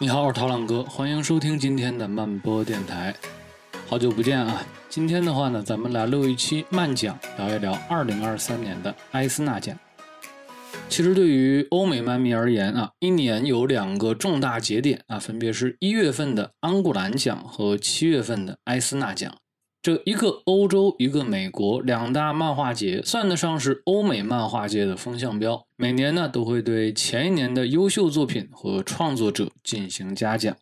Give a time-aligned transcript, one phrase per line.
[0.00, 3.12] 你好，我是陶浪哥，欢迎收听今天的慢播电台。
[3.88, 4.64] 好久不见啊！
[4.88, 9.76] 今天的话呢，咱们来录一期慢讲，聊一聊2023年的埃斯纳奖。
[10.88, 19.34] 其实对于欧美漫迷而言啊，一年有两个重大节点啊，分别是一月份的安古兰奖和七月份的埃斯纳奖。
[19.88, 25.66] 这一个欧洲，一个美国，两大漫画节算得上是欧美漫画界的风向标。
[25.76, 30.54] 每年呢，都会对前一年的优秀作品和创作者进行嘉奖。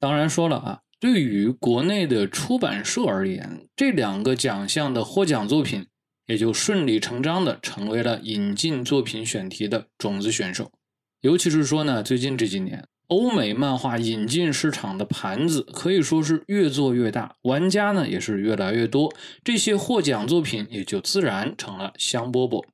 [0.00, 5.86] 当然说了啊，对于国内的出版社而言，这两个奖项的获奖作品
[6.26, 10.72] 也就顺理成章的成为了引进作品选题的种子选手。
[11.20, 12.84] 尤其是说呢，最近这几年。
[13.08, 22.64] 欧美漫画引进市场的盘子可以说是越做越大，玩家呢也是越来越多，这些获奖作品也就自然成了香饽饽。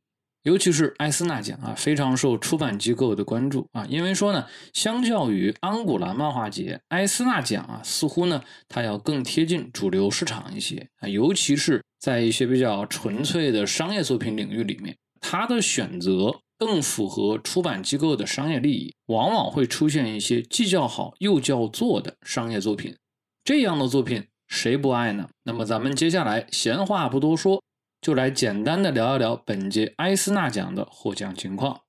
[0.44, 16.40] 尤其是埃斯纳奖啊，非常受出版机构的关注啊，因为说呢，相较于安古兰漫画节，埃斯纳奖啊，似乎呢它要更贴近主流市场一些啊，尤其是在一些比较纯粹的商业作品领域里面，它的选择。
[16.64, 22.94] 更符合出版机构的商业利益，往往会出现一些既叫好又叫座的商业作品。
[23.42, 25.28] 这样的作品谁不爱呢？
[25.42, 27.60] 那么咱们接下来闲话不多说，
[28.00, 31.80] 就来简单的聊一聊本届埃斯纳奖的获奖情况。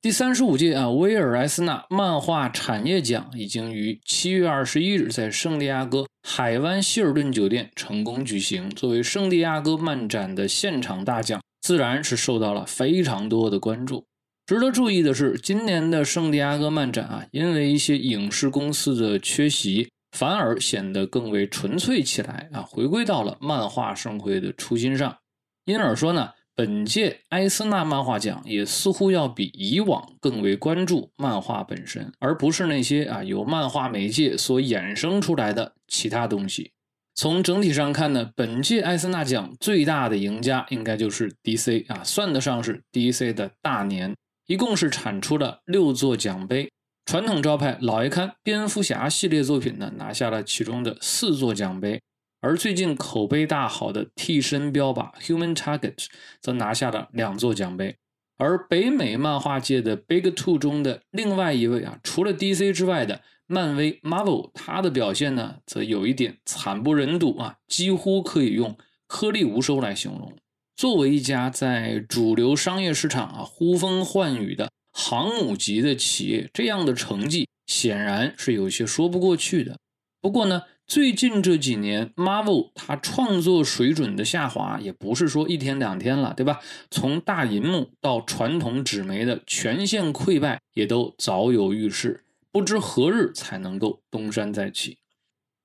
[0.00, 11.42] 第三十五届啊威尔埃斯纳漫画产业奖已经于七月二十一日在圣地亚哥海湾希尔顿酒店成功举行，作为圣地亚哥漫展的现场大奖。
[11.66, 14.06] 自然是受到了非常多的关注。
[14.46, 25.18] 值得注意的是，今年的圣地亚哥漫展啊，因为一些影视公司的缺席，反而显得更为纯粹起来啊，回归到了漫画盛会的初心上。
[25.64, 36.70] 因而说呢，本届埃斯纳漫画奖也似乎要比以往更为关注漫画本身，而不是那些啊由漫画媒介所衍生出来的其他东西。
[37.18, 44.14] 从整体上看呢，本届艾森纳奖最大的赢家应该就是 DC 啊，算得上是 DC 的大年，
[44.46, 46.70] 一共是产出了六座奖杯。
[47.06, 52.02] 传统招牌老爷刊蝙蝠侠系列作品呢，拿下了其中的四座奖杯，
[52.42, 56.06] 而最近口碑大好的替身标靶 Human Target
[56.42, 57.96] 则拿下了两座奖杯。
[58.36, 63.22] 而北美漫画界的 Big Two 中的另外一位啊，除了 DC 之外的。
[63.46, 68.76] 漫威 Marvel 它的表现呢，则有一点惨不忍睹啊，几乎可以用
[69.06, 70.36] 颗粒无收来形容。
[70.74, 79.78] 作为一家在主流商业市场啊呼风唤雨的航母级的企业，这样的成绩显然是有些说不过去的。
[80.20, 86.58] 不过呢，最近这几年 Marvel 它创作水准的下滑，也不是说一天两天了，对吧？
[86.90, 92.24] 从大银幕到传统纸媒的全线溃败，也都早有预示。
[92.56, 94.96] 不知何日才能够东山再起。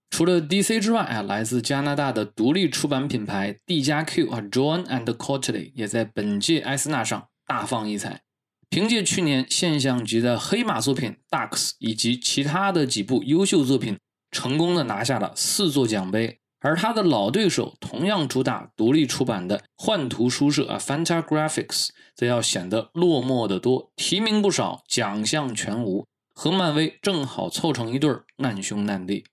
[0.09, 8.23] 除了 DC 之外啊，来自加拿大的独立出版品牌 D 加 Q 啊，John and Cotley 也在本届艾斯纳上大放异彩。
[8.69, 13.97] 凭借去年现象级的黑马作品 Ducks 以及其他的几部优秀作品，
[14.29, 16.41] 成功的拿下了四座奖杯。
[16.59, 26.05] 而他的老对手，同样主打独立出版的幻图书社啊，Fantagraphics，则要显得落寞得多，提名不少，奖项全无。
[26.33, 29.25] 和漫威正好凑成一对难兄难弟。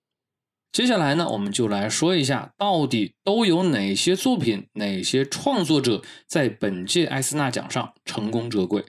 [0.71, 8.85] 接下来呢，我们就来说一下，到底都有哪些作品、哪些创作者在本届艾斯纳奖上成功折桂。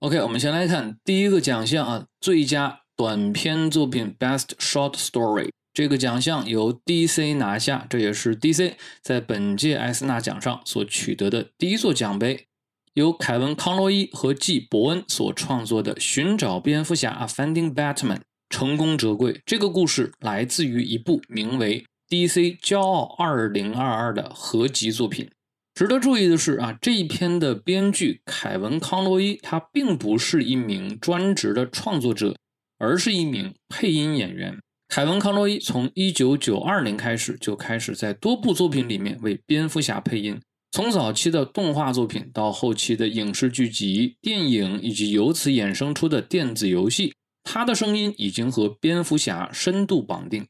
[0.00, 12.48] OK，我们先来看第一个奖项啊，最佳短篇作品 Best Short Story 这个奖项由 DC 拿下，这也是 DC 在本届艾斯纳奖上所取得的第一座奖杯。
[12.94, 18.20] 由凯文·康洛伊和季·伯恩所创作的《寻找蝙蝠侠》（Finding Batman）
[18.50, 19.40] 成功折桂。
[19.46, 21.80] 这个故事来自于一部名为
[22.10, 23.74] 《DC 骄傲2022》
[24.12, 25.30] 的合集作品。
[25.74, 32.36] 值得注意的是啊，这一篇的编剧凯文·康洛伊他并不是一名专职的创作者，
[32.78, 34.58] 而是一名配音演员。
[34.88, 40.38] 凯文·康洛伊从1992年开始就开始在多部作品里面为蝙蝠侠配音。
[40.72, 47.14] 从早期的动画作品到后期的影视剧集、电影，以及由此衍生出的电子游戏，
[47.44, 50.46] 他的声音已经和蝙蝠侠深度绑定。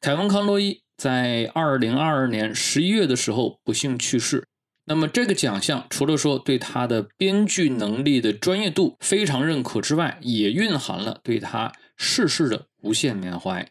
[0.00, 4.48] 凯文·康洛伊在二零二二年十一月的时候不幸去世。
[4.86, 13.68] 那么这个奖项除了说对他的编剧能力的专业度非常认可之外，也蕴含了对他逝世的无限缅怀。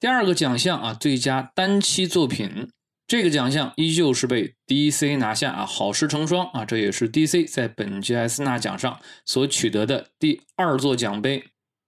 [0.00, 2.70] 第二个奖项啊，最佳单期作品。
[3.08, 11.44] 这个奖项依旧是被 DC 拿下啊，好事成双啊，这也是 DC 在本届艾斯纳奖上所取得的第二座奖杯。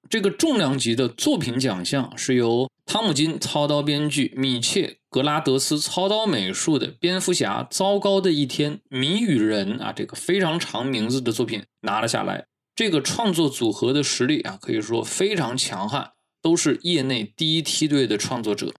[0.09, 12.47] 这个重量级的作品奖项是由汤姆金操刀编剧、米切格拉德斯操刀美术的《蝙蝠侠：糟糕的一天》《谜语人》啊，这个非常长名字的作品拿了下来。
[12.77, 18.73] 这个创作组合的实力啊，可以说非常强悍，都是业内第一梯队的创作者。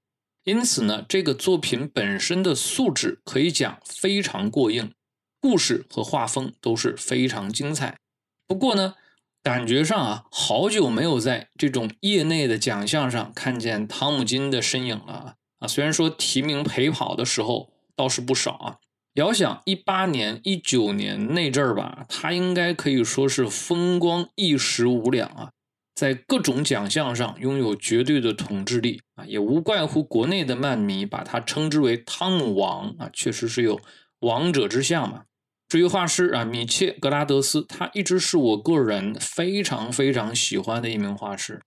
[0.50, 4.92] 因此呢，这个作品本身的素质可以讲非常过硬，
[5.40, 8.00] 故事和画风都是非常精彩。
[8.48, 8.96] 不过呢，
[9.44, 15.68] 感觉上啊，好久没有在这种业内的奖项上看见汤姆金的身影了啊！
[15.68, 18.78] 虽然说提名陪跑的时候倒是不少啊，
[19.14, 25.52] 遥想一八年、一九年那阵儿吧，他应该可以说是风光一时无两啊。
[26.00, 33.78] 在各种奖项上拥有绝对的统治力啊，也无怪乎国内的漫迷把他称之为“汤姆王”啊，确实是有
[34.20, 35.26] 王者之相嘛。
[35.68, 41.62] 至于画师啊，米切格拉德斯，他一直是我个人非常非常喜欢的一名画师。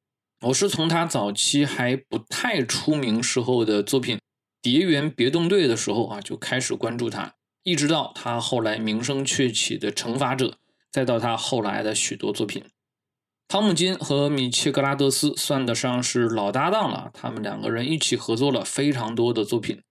[0.46, 4.16] 我是从他早期还不太出名时候的作品
[4.62, 7.34] 《蝶园别动队》的时候啊，就开始关注他，
[7.64, 10.46] 一直到他后来名声鹊起的《惩罚者》，
[10.90, 12.64] 再到他后来的许多作品。
[13.48, 19.82] 汤姆金和米切格拉德斯算得上是老搭档了，他们两个人一起合作了非常多的作品，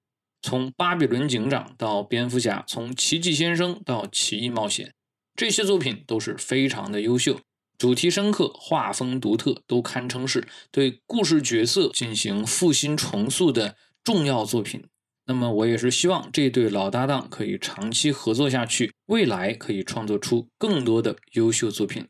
[0.42, 4.88] 从《巴比伦警长》到《蝙蝠侠》，从《奇迹先生》到《奇异冒险》，
[5.36, 7.39] 这些作品都是非常的优秀，
[7.77, 14.83] 主题深刻，画风独特，都堪称是对故事角色进行复兴重塑的重要作品。
[15.27, 22.07] 那么，我也是希望这对老搭档可以长期合作下去，未来可以创作出更多的优秀作品。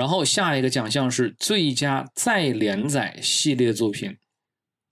[0.00, 4.16] 然后下一个奖项是最佳再连载系列作品，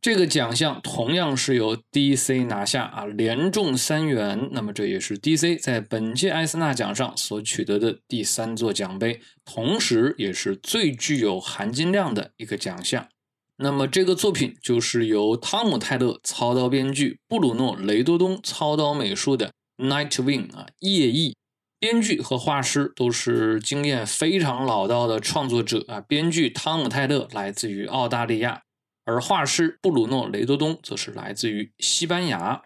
[0.03, 4.51] 这个奖项同样是由 DC 拿下啊，连中三元。
[4.53, 13.09] 那么这也是 DC 在本届艾斯纳奖上所取得的第三座奖杯，同时也是最具有含金量的一个奖项。
[13.57, 19.51] 那么这个作品就是由汤姆泰勒操刀编剧，布鲁诺雷多东操刀美术的
[19.89, 21.35] 《Nightwing》啊，夜翼。
[21.81, 26.01] 编剧和画师都是经验非常老道的创作者啊。
[26.01, 28.63] 编剧汤姆泰勒来自于澳大利亚，
[29.05, 32.63] 而画师布鲁诺雷多东则是来自于西班牙。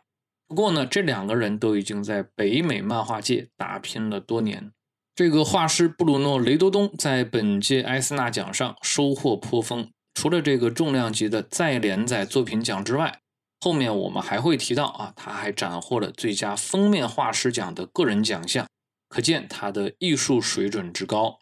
[0.48, 4.72] 不过呢，这两个人都已经在北美漫画界打拼了多年。
[5.14, 13.20] 这个画师布鲁诺雷多东在本届艾斯纳奖上收获颇丰，除了这个重量级的再连载作品奖之外，
[13.60, 18.66] 后面我们还会提到啊，他还斩获了最佳封面画师奖的个人奖项。
[19.12, 21.38] 可见他的艺术水准之高。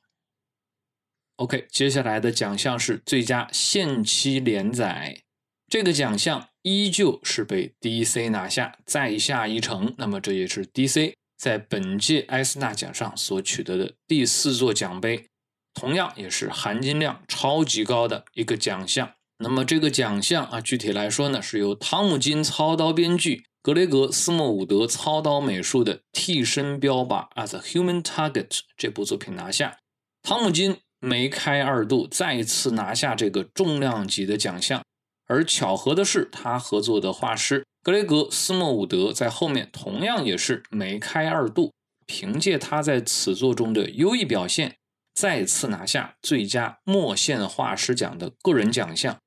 [1.36, 5.22] OK，接下来的奖项是最佳限期连载，
[5.68, 9.94] 这个奖项依旧是被 DC 拿下，再下一城。
[9.98, 15.28] 那么这也是 DC 在本届艾斯纳奖上所取得的第四座奖杯，
[15.72, 19.14] 同样也是含金量超级高的一个奖项。
[19.38, 23.46] 那么这个奖项啊，具体来说呢，是由汤姆金操刀编剧。
[23.62, 29.76] 格雷格·斯莫伍德操刀美术的《替身标靶》（As a Human Target） 这部作品拿下，
[30.22, 34.82] 汤姆金梅开二度，再次拿下这个重量级的奖项。
[35.26, 41.70] 而巧合的是，他合作的画师格雷格·斯莫伍德在后面同样也是梅开二度，
[42.06, 44.78] 凭借他在此作中的优异表现，
[45.12, 49.18] 再次拿下最佳墨线画师奖的个人奖项。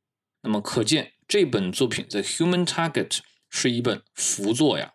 [0.41, 3.07] 那么，可见这本作品《The Human Target》。
[3.55, 4.93] 是一本福作呀！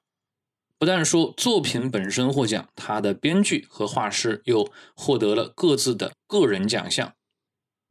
[0.78, 7.14] 不但说作品本身获奖，他的编剧和画师又获得了各自的个人奖项。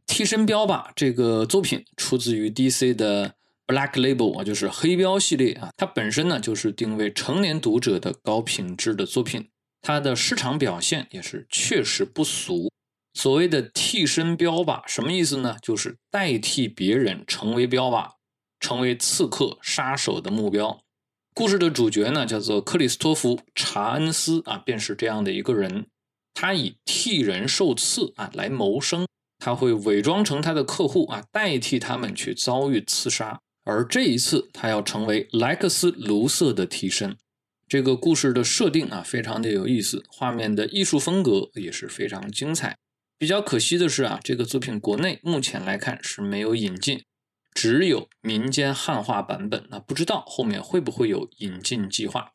[0.06, 5.70] 替身标靶这个作品出自于 DC 的 Black Label 啊，就是黑标系列啊。
[5.78, 9.50] 它本身呢就是定位成年读者的高品质的作品，
[9.82, 12.70] 它的市场表现也是确实不俗。
[13.14, 15.58] 所谓的替身标靶什么意思呢？
[15.62, 18.17] 就是代替别人成为标靶。
[18.60, 20.80] 成为刺客、杀手的目标。
[21.34, 25.86] 故事的主角呢，叫做克里斯托弗·查恩斯啊，便是这样的一个人。
[26.34, 29.08] 他以替人受刺啊来谋生，
[29.40, 33.40] 他会伪装成他的客户啊，代替他们去遭遇刺杀。
[33.64, 37.18] 而这一次，他要成为莱克斯·卢瑟的替身。
[37.68, 42.78] 这个故事的设定啊，非常的有意思，画面的艺术风格也是非常精彩。
[43.18, 47.04] 比较可惜的是啊，这个作品国内目前来看是没有引进。
[47.58, 52.32] 只有民间汉化版本，那不知道后面会不会有引进计划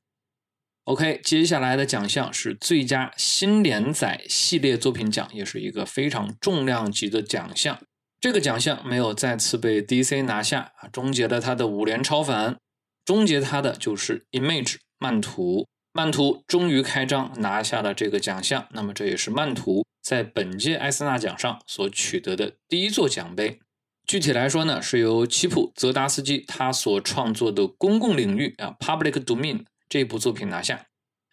[0.83, 7.79] ？OK，接下来的奖项是最佳新连载系列作品奖，也是一个非常重量级的奖项。
[8.21, 12.57] 这个奖项没有再次被 DC 拿下啊，终结了他的五连超凡，
[13.05, 15.69] 终结他的就是 Image 漫图。
[15.93, 18.67] 漫图终于开张，拿下了这个奖项。
[18.73, 23.61] 那么这也是漫图在本届艾斯纳奖上所取得的第一座奖杯。
[24.13, 30.85] 具体来说呢，是由齐普泽达斯基他所创作的公共领域啊 （Public Domain） 这部作品拿下。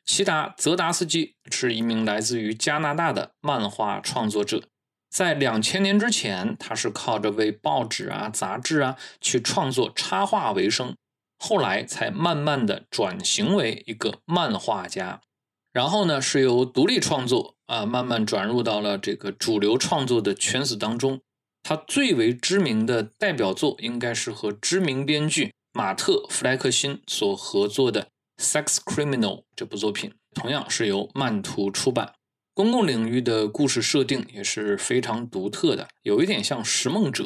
[0.05, 4.63] 齐达泽达斯基是一名来自于加拿大的漫画创作者，
[5.09, 10.95] 在两千年之前，他是靠着为报纸啊、杂志啊去创作插画为生。
[11.37, 15.19] 后来才慢慢的转型为一个漫画家，
[15.73, 21.19] 然后呢是由独立创作啊慢慢转入到了这个主流创作的圈子当中。
[21.63, 28.07] 他最为知名的代表作应该是和知名编剧马特·弗莱克辛所合作的
[28.43, 32.13] 《Sex Criminal》这部作品，同样是由漫图出版。
[32.53, 37.25] 公共领域的故事设定也是非常独特的，有一点像《拾梦者》，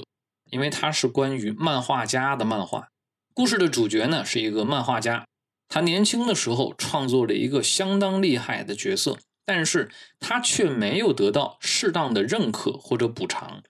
[0.52, 2.90] 因为它是关于漫画家的漫画。
[3.34, 5.25] 故事的主角呢是一个漫画家，
[5.68, 13.63] 他年轻的时候创作了一个相当厉害的角色，但是他却没有得到适当的认可或者补偿。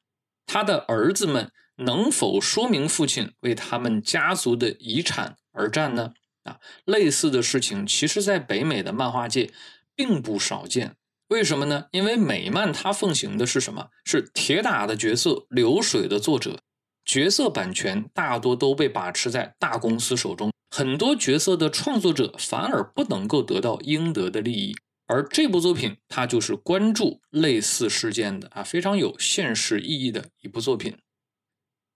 [0.46, 6.14] 他的儿子们能否说明父亲为他们家族的遗产而战呢？
[6.44, 9.52] 啊，类似的事情其实在北美的漫画界
[9.96, 10.96] 并不少见。
[11.30, 11.86] 为什么呢？
[11.92, 13.88] 因为美漫它奉行的是什么？
[14.06, 16.60] 是铁打的角色，流水的作者。
[17.06, 24.76] 角色版权大多都被把持在大公司手中，很多角色的创作者反而不能够得到应得的利益。
[25.14, 30.98] 而这部作品，它就是关注类似事件的啊，非常有现实意义的一部作品。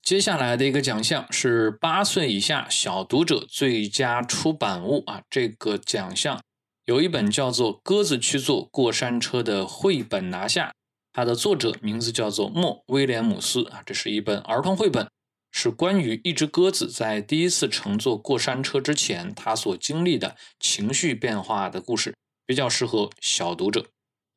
[0.03, 6.39] 接下来的一个奖项是八岁以下小读者最佳出版物啊，这个奖项
[6.85, 10.71] 有一本叫做《鸽子去坐过山车》的绘本拿下。
[11.11, 15.09] 它的作者名字叫做莫威廉姆斯啊，这是一本儿童绘本，
[15.51, 22.13] 是关于一只鸽子在第一次乘坐过山车之前，它所经历的情绪变化的故事，
[22.47, 23.85] 比较适合小读者。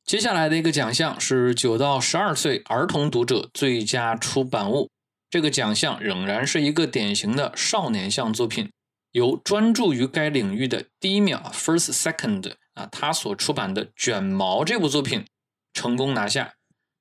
[0.05, 4.89] 接下来的一个奖项是九到十二岁儿童读者最佳出版物，
[5.29, 8.69] 这个奖项仍然是一个典型的少年向作品，
[9.13, 15.25] 由专注于该领域的第一秒 （First Second） 啊，他所出版的《卷毛》这部作品
[15.73, 16.53] 成功拿下。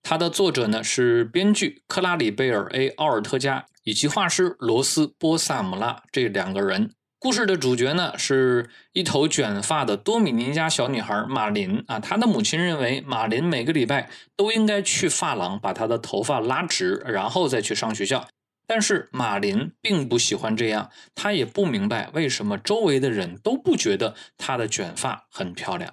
[0.02, 6.94] 它的作者呢是编剧克拉里贝尔 ·A· 奥尔特加以及画师罗斯·波萨姆拉这两个人。
[7.20, 18.26] 故事的主角呢是一头卷发的多米尼加小女孩马林啊，她的母亲认为马林每个礼拜都应该去发廊把她的头发拉直，然后再去上学校。
[18.66, 25.92] 但是马林并不喜欢这样，她也不明白为什么周围的人都不觉得她的卷发很漂亮。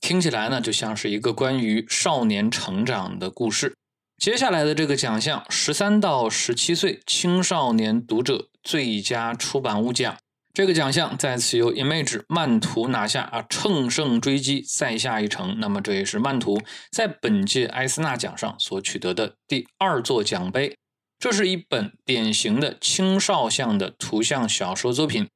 [0.00, 3.74] 听起来呢，就像是一个关于少年成长的故事。
[4.16, 10.16] 接下来的这个奖项，十三到十七岁青少年读者最佳出版物奖，
[10.58, 15.60] 这个奖项再次由 Image 漫图拿下啊，乘胜追击，再下一城。
[15.60, 16.60] 那么这也是漫图
[16.90, 20.76] 在本届艾斯纳奖上所取得的第二座奖杯。
[21.16, 25.28] 这是一本典型的青少向的图像小说作品，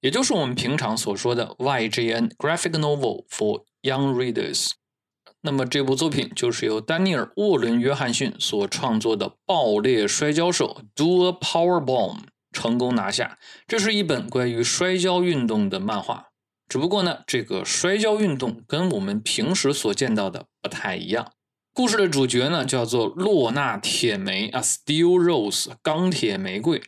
[0.00, 4.74] 也就是我们平常所说的 YGN Graphic Novel for Young Readers，
[5.40, 12.18] 那么这部作品就是由丹尼尔·沃伦·约翰逊所创作的《爆裂摔跤手》（Do a Power Bomb）
[12.52, 13.38] 成功拿下。
[13.66, 16.28] 这是一本关于摔跤运动的漫画，
[16.68, 21.32] 只不过呢，这个摔跤运动跟我们平时所见到的不太一样。
[21.72, 26.82] 故事的主角呢，叫做洛纳·铁梅啊 （Steel Rose，钢铁玫瑰）。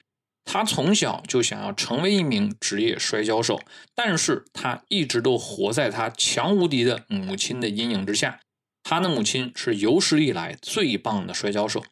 [0.45, 3.61] 他从小就想要成为一名职业摔跤手，
[3.95, 8.40] 但是他一直都活在他强无敌的母亲的阴影之下。
[8.83, 11.85] 他的母亲是有史以来最棒的摔跤手。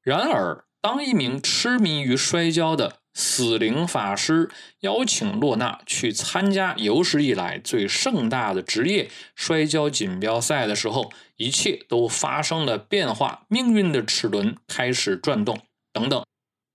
[0.00, 15.58] 然而，当一名痴迷于摔跤的死灵法师邀请洛娜去参加有史以来最盛大的职业摔跤锦标赛的时候，一切都发生了变化，命运的齿轮开始转动，
[15.94, 16.22] 等等。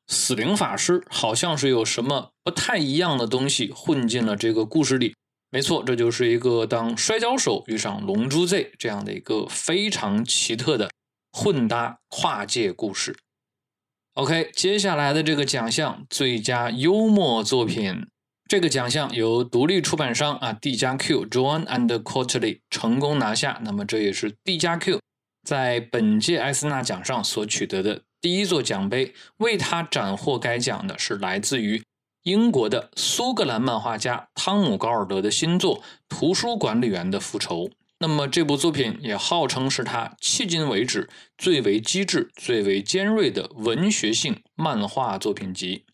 [0.07, 5.13] 死灵法师好像是有什么不太一样的东西混进了这个故事里。
[5.51, 10.89] 没错，这就是一个当摔跤手遇上龙珠 Z 这样的一个非常奇特的
[11.31, 13.15] 混搭跨界故事。
[14.15, 18.07] OK，接下来的这个奖项最佳幽默作品，
[18.45, 23.61] 这个奖项由独立出版商啊 D 加 Q John and Quarterly 成功拿下。
[23.63, 24.99] 那么这也是 D 加 Q
[25.47, 28.01] 在本届艾斯纳奖上所取得的。
[28.19, 31.81] 第一座奖杯为他斩获该奖的是来自于
[32.23, 37.69] 英国的苏格兰漫画家汤姆·高尔德的新作《图书管理员的复仇》。
[38.01, 45.85] 那么这部作品也号称是他迄今为止最为机智、最为尖锐的文学性漫画作品集。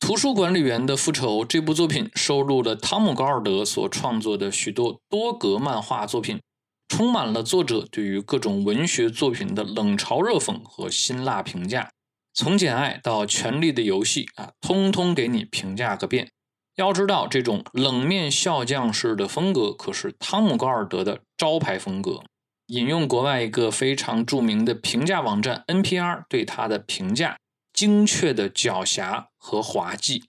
[0.00, 6.40] 图书管理员的复仇这部作品收录了汤姆·高尔德所创作的许多多格漫画作品，
[6.88, 11.92] 充满了作者对于各种文学作品的冷嘲热讽和辛辣评价。
[12.34, 16.32] 从《简爱》到《权力的游戏》啊，通通给你评价个遍。
[16.76, 22.22] 要知道，这种冷面笑匠式的风格可是汤姆·高尔德的招牌风格。
[22.66, 27.38] 引用国外一个非常著名的评价网站 NPR 对他的评价：
[27.72, 30.24] 精确的狡黠和滑稽。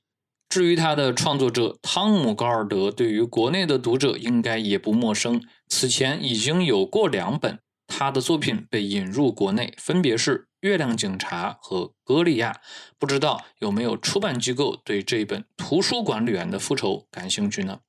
[0.47, 5.43] 至于他的创作者汤姆·高尔德，对于国内的读者应该也不陌生。
[5.67, 10.47] 此前已经有过两本他的作品被引入国内，分别是。
[10.67, 12.59] 月亮警察和歌利亚，
[12.99, 17.79] 不知道有没有出版机构对这本《图书管理员的复仇》感兴趣呢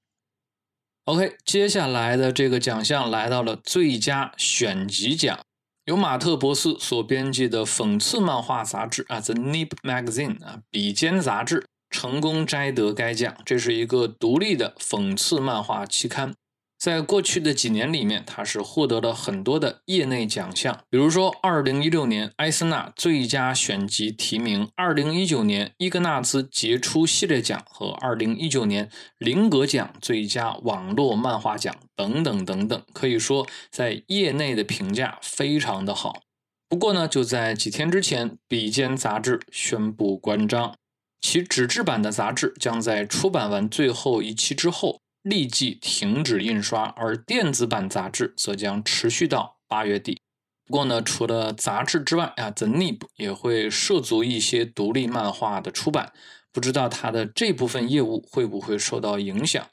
[1.04, 5.40] ？OK，接下来的这个奖项来到了最佳选集奖，
[5.84, 13.34] 由马特·博斯所编辑的讽刺漫画杂志啊，《The Nip Magazine》啊，笔尖杂志成功摘得该奖。
[13.46, 16.34] 这是一个独立的讽刺漫画期刊。
[16.78, 36.20] 在过去的几年里面，他是获得了很多的业内奖项，比如说2016年埃斯纳最佳选集提名、2019年伊格纳兹杰出系列奖和2019年林格奖最佳网络漫画奖等等等等，可以说在业内的评价非常的好。
[36.68, 40.76] 不过呢，就在几天之前，笔尖杂志宣布关张，
[41.20, 45.00] 其纸质版的杂志将在出版完最后一期之后。
[45.28, 50.20] 立即停止印刷，而电子版杂志则将持续到八月底。
[50.64, 56.12] 不过呢，除了杂志之外啊，The Nib 也会涉足一些独立漫画的出版。
[56.52, 59.64] 不知道它的这部分业务会不会受到影响？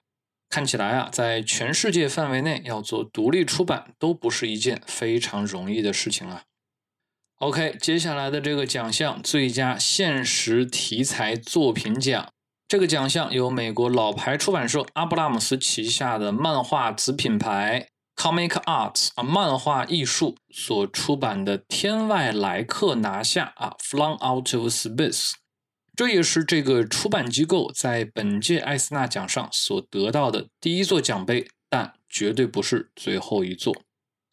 [0.49, 6.43] 看起来啊，在全世界范围内要做独立出版都不是一件非常容易的事情啊。
[7.39, 12.29] OK，接下来的这个奖项——最佳现实题材作品奖。
[12.67, 25.33] 这个奖项由美国老牌出版社阿布拉姆斯旗下的漫画子品牌 Comic Arts 啊，漫画艺术所出版的《天外来客》拿下啊，Flung Out of Space。
[25.95, 33.75] 这也是这个出版机构在本届艾斯纳奖上所得到的第一座奖杯，但绝对不是最后一座。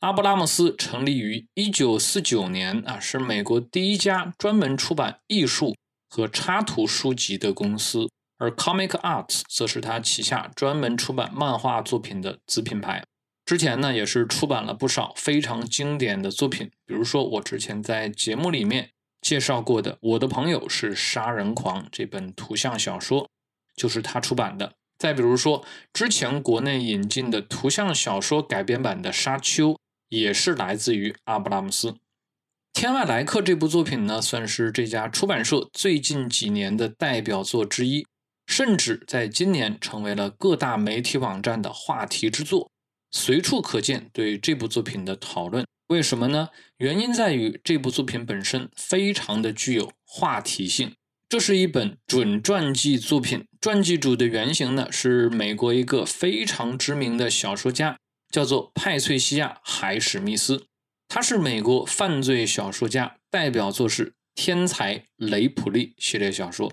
[0.00, 5.76] 阿布拉姆斯成立于1949年啊，是美国第一家专门出版艺术
[6.08, 8.08] 和插图书籍的公司。
[8.42, 13.04] 而 Comic Arts 则是他旗下专门出版漫画作品的子品牌。
[13.46, 23.28] 之前呢，也是出版了不少非常经典的作品，比如说我之前在节目里面介绍过的《我的朋友是杀人狂》这本图像小说，
[23.76, 24.72] 就是他出版的。
[24.98, 29.70] 再比如说，之前国内引进的图像小说改编版的《沙丘》，
[30.08, 31.92] 也是来自于阿布拉姆斯。
[32.72, 38.04] 《天外来客》这部作品呢，算是这家出版社最近几年的代表作之一。
[38.52, 42.70] 甚至在今年成为了各大媒体网站的话题之作，
[43.10, 45.64] 随处可见对这部作品的讨论。
[45.86, 46.50] 为什么呢？
[46.76, 50.94] 原因在于这部作品本身非常的具有话题性。
[51.30, 57.96] 这是一本准传记作品，传记主的原型呢是美国一个非常知名的小说家，
[58.30, 60.66] 叫做派翠西亚·海史密斯。
[61.08, 66.70] 他是美国犯罪小说家，代表作是《天才雷普利》系列小说。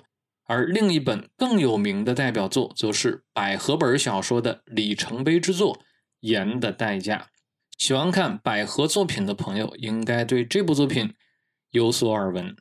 [0.50, 5.76] 而另一本更有名的代表作，则是百合本小说的里程碑之作
[6.22, 7.18] 《盐的代价》。
[7.78, 11.14] 喜欢看百合作品的朋友，应该对这部作品
[11.70, 12.58] 有所耳闻。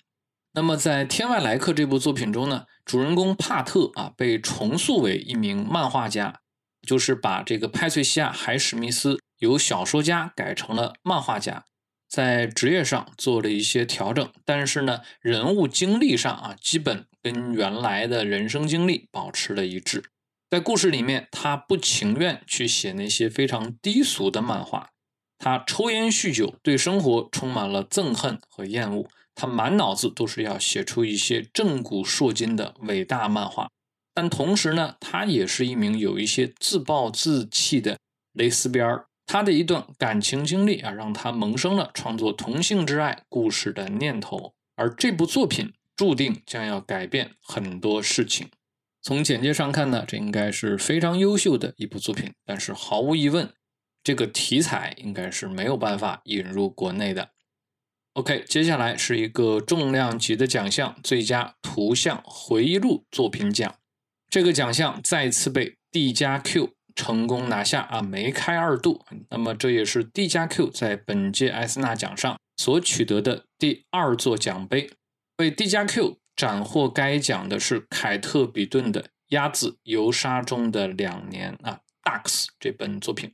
[0.52, 6.40] 那么，在《天外来客》这部作品中呢，主人公帕特啊，被重塑为一名漫画家，
[6.86, 11.64] 就是把这个派翠西亚·海史密斯由小说家改成了漫画家。
[12.08, 20.02] 在职业上做了一些调整，但是呢，人物经历上啊，基本跟原来的人生经历保持了一致。
[20.50, 24.88] 在故事里面，他不情愿去写那些非常低俗的漫画，
[25.36, 33.68] 他抽烟酗酒，对生活充满了憎恨和厌恶，他满脑子都是要写出一些震古烁今的伟大漫画。
[34.14, 37.98] 但同时呢，他也是一名有一些自暴自弃的
[38.32, 39.04] 蕾丝边儿。
[39.28, 48.48] 他的一段感情经历啊，让他萌生了创作同性之爱故事的念头，而这部作品注定将要改变很多事情。
[49.02, 53.52] 从简介上看呢，这应该是非常优秀的一部作品，但是毫无疑问，
[54.02, 57.28] 这个题材应该是没有办法引入国内的。
[58.14, 63.76] OK，接下来是一个重量级的奖项——最佳图像回忆录作品奖。
[64.30, 66.77] 这个奖项再次被 D 加 Q。
[66.98, 69.06] 成功拿下啊，梅开二度。
[69.30, 74.90] 那么这也是 D 加 Q 在本届艾斯纳奖上所取得的第二座奖杯，
[75.36, 81.78] 为 D 加 Q 斩获该奖的是凯特·比顿的《鸭子游沙中的两年》啊，
[82.10, 83.32] 《Ducks》这本作品。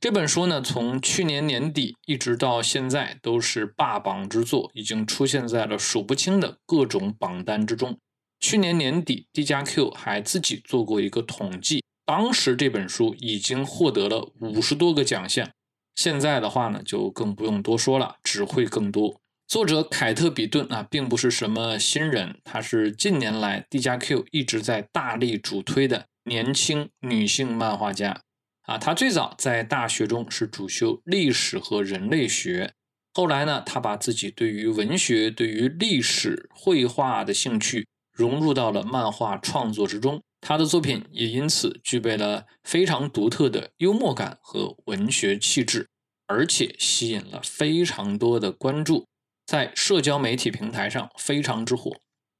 [0.00, 7.96] 这本书呢，从去年年底一直到现在都是霸榜之作，已经出现在了数不清的各种榜单之中。
[8.40, 15.48] 去年年底，D 加 Q 还自己做过一个统计，当时这本书已经获得了五十多个奖项。
[15.94, 19.20] 现在的话呢，就更不用多说了，只会更多。
[19.46, 28.22] 作者凯特·比顿啊，并不是什么新人，他是近年来 D 加 Q 一直在大力主推的年轻女性漫画家。
[28.62, 32.72] 啊，他最早在大学中是主修历史和人类学，
[33.12, 45.88] 后来呢，他把自己对于文学、对于历史、绘画的兴趣融入到了漫画创作之中，他的作品也因此具备了非常独特的幽默感和文学气质，
[46.26, 49.06] 而且吸引了非常多的关注，
[49.46, 51.96] 在社交媒体平台上非常之火。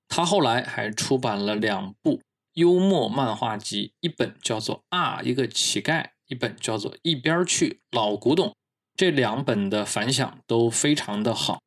[0.06, 2.20] 他后来还出版了两部
[2.52, 6.02] 幽默漫画集，一本叫做《啊，一个乞丐》。
[6.26, 8.48] 一本叫做《一边去老古董》，
[8.96, 11.60] 这两本的反响都非常的好。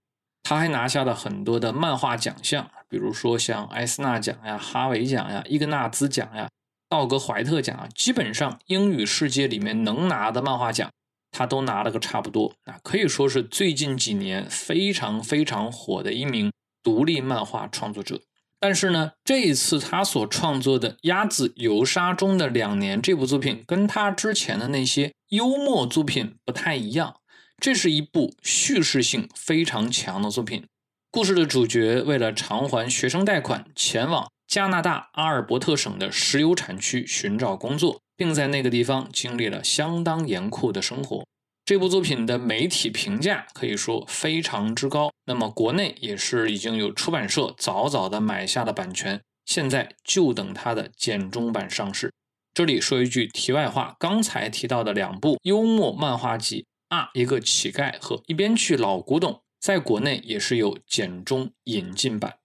[0.50, 6.48] 他还拿下了很多的漫画奖项，比如说像艾斯纳奖呀、哈维奖呀、伊格纳兹奖呀、
[6.88, 10.90] 道格怀特奖啊，基本上英语世界里面能拿的漫画奖，
[11.32, 12.54] 他都拿了个差不多。
[12.64, 16.50] 啊，可以说是最近几年非常非常火的一名
[16.82, 18.22] 独立漫画创作者。
[18.58, 27.18] 但是呢，这一次他所创作的《鸭子游沙中的两年》这部作品，跟他之前的那些幽默作品不太一样。
[27.60, 30.66] 这是一部叙事性非常强的作品。
[31.10, 41.26] 故事的主角为了偿还学生贷款，前往加拿大阿尔伯特省的石油产区寻找工作，并在那个地方经历了相当严酷的生活。
[41.66, 52.14] 这部作品的媒体评价可以说非常之高，那么国内也是已经有出版社早早的买下了版权，现在就等它的简中版上市。
[52.54, 62.38] 这里说一句题外话，刚才提到的两部幽默漫画集啊，一个乞丐和一边去老古董，在国内也是有简中引进版。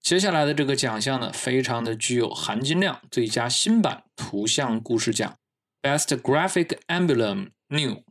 [0.00, 5.36] 接下来的这个奖项呢，非常的具有含金量，最佳新版图像故事奖
[5.82, 8.04] ，Best Graphic Emblem New。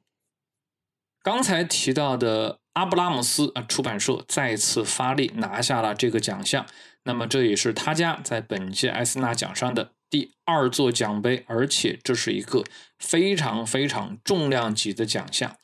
[1.24, 6.66] 刚才提到的阿布拉姆斯啊出版社再次发力拿下了这个奖项，
[7.04, 12.64] 那么这也是他家在本届艾斯纳奖上的第二座奖杯，而且这是一个
[13.00, 15.58] 非常非常重量级的奖项。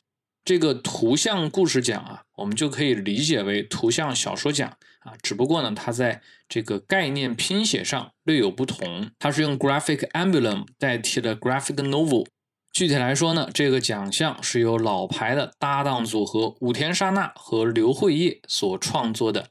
[0.43, 4.67] 这个图像故事奖啊，我们就可以理解为图像小说奖
[5.01, 12.25] 啊，只不过呢，它在这个概念拼写上略有不同，它是用 graphic emblem 代替了 graphic novel。
[12.73, 19.43] 具体来说呢，这个奖项是由老牌的搭档组合武田沙娜和刘慧叶所创作的《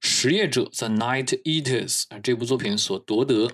[0.00, 3.50] 实业者 The Night Eaters》啊这部作品所夺得。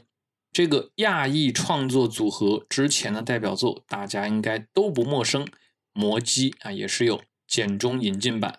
[0.52, 5.44] 这个亚裔创作组合之前的代表作，大家应该都不陌生，
[5.92, 8.58] 《魔姬》啊也是有简中引进版。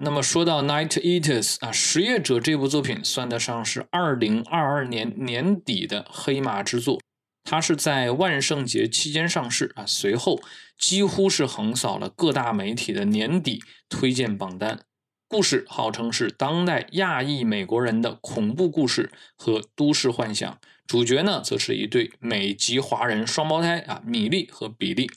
[0.00, 6.98] 那么说到《Night Eaters》啊，《实业者》这部作品算得上是二零二二年年底的黑马之作。
[7.44, 10.40] 它是在万圣节期间上市啊，随后
[10.78, 14.80] 几乎是横扫了各大媒体的年底推荐榜单。
[15.28, 25.10] 故事号称是当代亚裔美国人的恐怖故事和都市幻想，主角呢则是一对美籍华人双胞胎啊，米莉和比利。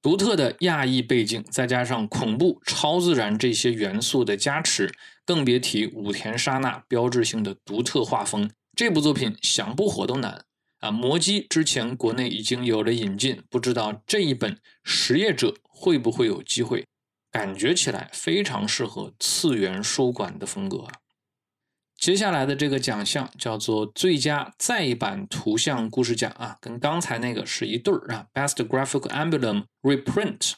[0.00, 4.94] 独特的亚裔背景，再加上恐怖、超自然这些元素的加持，
[5.24, 10.44] 更别提武田沙那标志性的独特画风，这部作品想不火都难。
[10.78, 16.86] 啊，魔姬之前国内已经有了引进，不知道这一本实业者会不会有机会？
[17.32, 20.86] 感觉起来非常适合次元书馆的风格。
[21.98, 30.52] 接下来的这个奖项叫做最佳再版图像故事奖啊，跟刚才那个是一对儿啊，Best Graphic Emblem Reprint。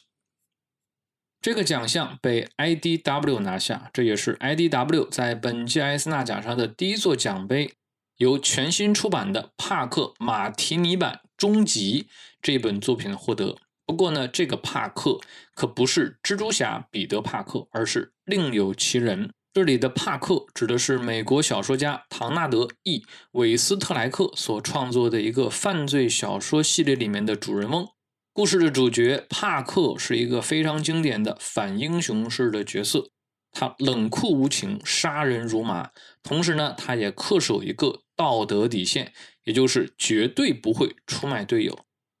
[1.41, 7.73] 这个奖项被 IDW 拿下，这也是 IDW 在本届艾斯纳奖上的第一座奖杯。
[8.17, 12.03] 由全新出版的帕克马提尼版《终极》
[12.39, 13.57] 这本作品获得。
[13.83, 15.19] 不过呢，这个帕克
[15.55, 19.33] 可不是蜘蛛侠彼得·帕克，而是另有其人。
[19.53, 27.85] 这里的帕克指的是美国小说家唐纳德·伊韦斯特莱克所创作的一个犯罪小说系列里面的主人翁。
[28.31, 33.09] 故事的主角帕克是一个非常经典的反英雄式的角色，
[33.51, 35.91] 他冷酷无情，杀人如麻，
[36.23, 38.01] 同时呢，他也恪守一个。
[38.15, 39.13] 道德底线，
[39.45, 41.79] 也就是绝对不会出卖队友。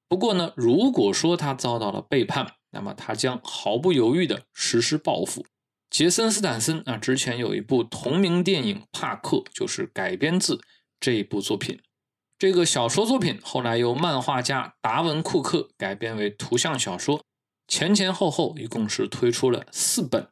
[0.09, 5.45] 不过呢，如果说他遭到了背叛，那么他将毫不犹豫地实施报复。
[5.91, 10.61] 杰森·斯坦森啊，之前有一部同名电影《帕克》，就是改编自
[11.01, 11.81] 这一部作品。
[12.39, 17.21] 这个小说作品后来由漫画家达文·库克改编为图像小说，
[17.67, 20.29] 前前后后一共是推出了四本。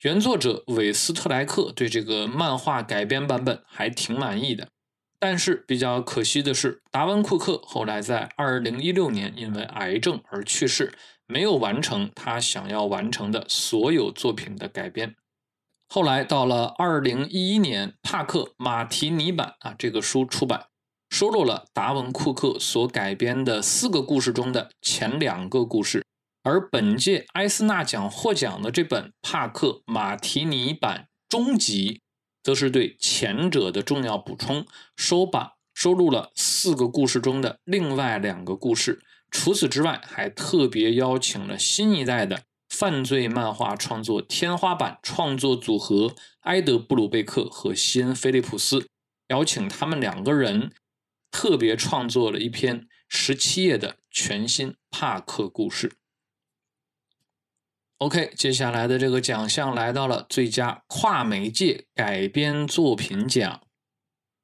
[0.00, 4.68] 原作者韦斯特莱克对这个漫画改编版本还挺满意的，
[5.20, 10.94] 但是比较可惜的是，达文·库克后来在2016年因为癌症而去世，
[11.32, 15.16] 没有完成他想要完成的所有作品的改编。
[15.88, 20.66] 后来到了2011年，帕克马提尼版啊这个书出版。
[21.08, 26.04] 收录了达文·库克所改编的四个故事中的前两个故事，
[26.42, 32.00] 而本届埃斯纳奖获奖的这本帕克马提尼版终极，
[32.42, 34.66] 则是对前者的重要补充，
[34.96, 39.02] 收版收录了四个故事中的另外两个故事。
[39.32, 48.86] 除此之外，还特别邀请了新一代的犯罪漫画创作天花板创作组合埃德·布鲁贝克和西恩·菲利普斯，
[49.28, 50.70] 邀请他们两个人。
[51.34, 55.96] 特别创作了一篇十七页的全新帕克故事。
[57.96, 63.62] OK，接下来的这个奖项来到了最佳跨媒介改编作品奖。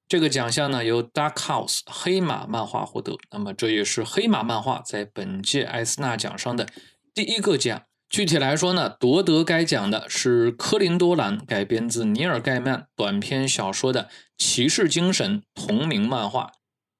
[0.09, 6.67] 这个奖项呢由 Dark House 黑马漫画获得，那么这也是黑马漫画在本届艾斯纳奖上的
[7.15, 7.83] 第一个奖。
[8.09, 14.05] 具体来说呢，夺得该奖的是科林多兰改编自尼尔盖曼短篇小说的
[14.39, 16.53] 《骑士精神》同名漫画。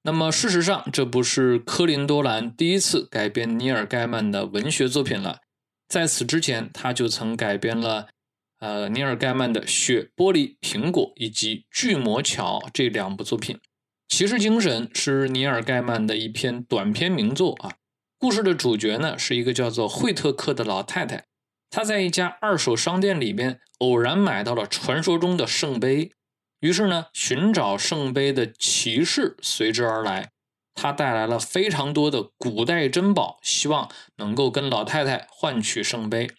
[0.03, 5.39] 那么，事实上，这不是科林多兰第一次改编尼尔盖曼的文学作品了。
[5.87, 8.07] 在此之前，他就曾改编了
[8.59, 13.55] 呃尼尔盖曼的《雪、玻璃、苹果》以及《巨魔桥》这两部作品。
[14.07, 17.73] 《骑士精神》是尼尔盖曼的一篇短篇名作啊。
[18.17, 21.25] 故事的主角呢是一个叫做惠特克的老太太，
[21.69, 26.11] 她在一家二手商店里边偶然买到了传说中的圣杯。
[26.59, 30.31] 于是呢，寻找圣杯的骑士随之而来，
[30.73, 36.29] 他带来了非常多的古代珍宝，希望能够跟老太太换取圣杯。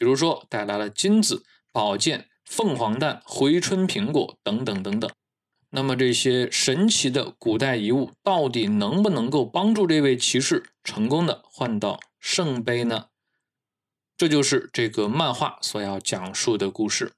[0.00, 5.10] 比如说，带来了金子、宝剑、凤凰蛋、回春苹果等等等等。
[5.68, 13.08] 那么这些神奇的古代遗物，到底能不能够帮助这位骑士成功的换到圣杯呢？
[14.16, 17.12] 这就是这个漫画所要讲述的故事。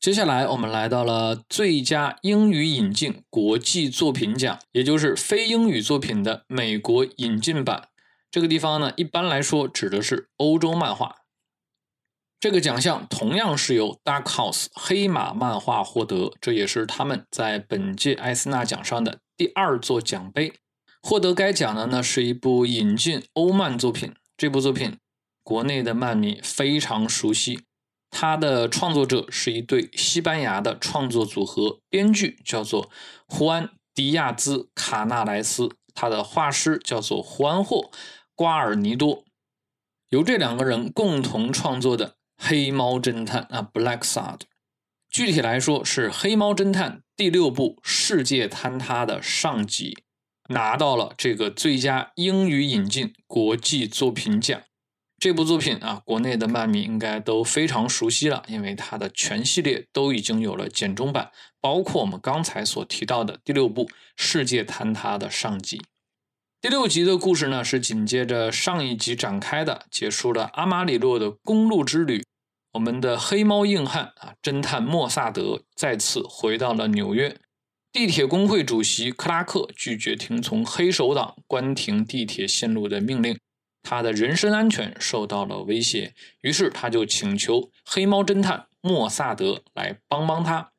[0.00, 7.90] 接下来，我们来到了最佳英语引进国际作品奖，也就是非英语作品的美国引进版。
[8.30, 11.23] 这个地方呢，一般来说指的是欧洲漫画。
[12.44, 20.52] 这个奖项同样是由 Dark House 黑马漫画获得，这也是他们在本届艾斯纳奖上的第二座奖杯。
[21.02, 24.12] 获得该奖的呢，是一部引进欧漫作品。
[24.36, 24.98] 这部作品，
[25.42, 27.62] 国内的漫迷非常熟悉。
[28.10, 32.90] 它的创作者是一对西班牙的创作组合，编剧叫做
[33.26, 37.78] 胡安·迪亚兹·卡纳莱斯，他的画师叫做胡安霍·
[38.34, 39.24] 瓜尔尼多，
[40.10, 42.08] 由这两个人共同创作的
[42.46, 44.36] 《黑猫侦探》啊，《Black Sad》，
[45.08, 49.96] 具体来说是《黑猫侦探》第六部《世界坍塌》的上集，
[50.50, 54.60] 拿到了这个最佳英语引进国际作品奖。
[55.18, 61.30] 这部作品啊，国内的漫迷应该都非常熟悉了，因为它的全系列都已经有了简中版，
[61.62, 65.80] 包括我们刚才所提到的第六部《世界坍塌》的上集。
[66.60, 72.22] 第六集的故事呢，是紧接着上一集展开的，结束了阿马里洛的公路之旅。
[72.74, 77.38] 我们的黑猫硬汉啊，侦探莫萨德再次回到了纽约。
[77.92, 83.38] 地铁工会主席克拉克拒绝听从黑手党关停地铁线路的命令。
[83.84, 90.72] 他的人身安全受到了威胁，于是他就请求黑猫侦探莫萨德来帮帮他。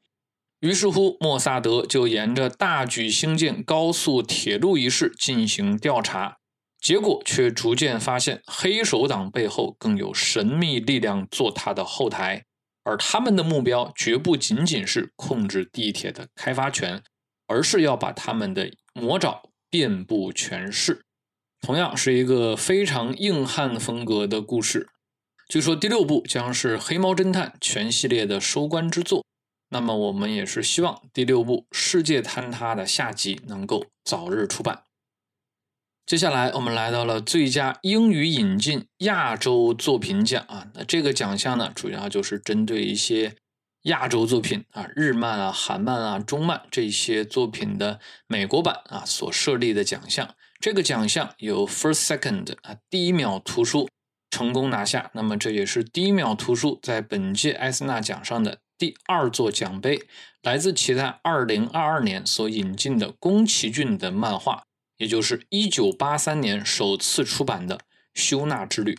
[0.60, 6.39] 于是乎，莫萨德就沿着大举兴建高速铁路一事进行调查，
[6.86, 12.45] 结果却逐渐发现黑手党背后更有神秘力量做他的后台，
[12.84, 17.02] 而他们的目标绝不仅仅是控制地铁的开发权，
[17.48, 21.04] 而是要把他们的魔爪遍布全市。
[21.60, 24.88] 同样是一个非常硬汉风格的故事。
[25.50, 29.26] 据说第六部将是《黑猫侦探》全系列的收官之作。
[29.69, 34.84] 那么我们也是希望第六部《世界坍塌》的下集能够早日出版。
[36.06, 43.36] 接下来我们来到了最佳英语引进亚洲作品奖啊，那这个奖项呢，主要就是针对一些
[43.86, 50.36] 亚洲作品啊，日漫啊、韩漫啊、中漫这些作品的美国版啊所设立的奖项。
[50.60, 53.89] 这个奖项由 First Second 啊，第一秒图书
[54.30, 55.10] 成功拿下。
[55.15, 60.00] 那么这也是第一秒图书在本届艾斯纳奖上的第二座奖杯，
[60.44, 64.63] 来自其在二零二二年所引进的宫崎骏的漫画，
[64.97, 67.77] 也就是一九八三年首次出版的
[68.13, 68.93] 《修纳之旅》。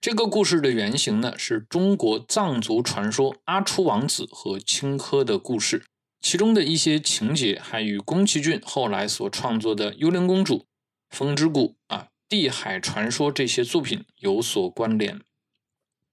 [0.00, 5.84] 这个故事的原型呢，是中国藏族传说阿初王子和青稞的故事，
[6.20, 10.54] 其中的一些情节还与宫崎骏后来所创作的《幽灵公主》
[11.10, 12.08] 《风之谷》啊。
[12.28, 15.20] 地海传说这些作品有所关联。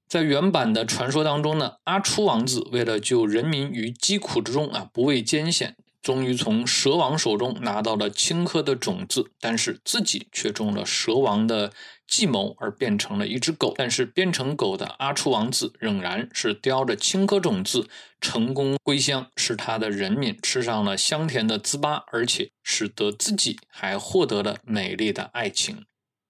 [0.07, 11.71] 在原版的传说当中呢，阿初王子为了救人民于疾苦之中啊，不畏艰险，终于从蛇王手中拿到了青稞的种子，但是自己却中了蛇王的
[12.05, 13.73] 计谋，而变成了一只狗。
[13.77, 17.87] 但是变成狗的阿初王子仍然是叼着青稞种子，
[18.19, 25.85] 成功归乡，使他的人民吃上了香甜的糍粑，而且使得自己还获得了美丽的爱情。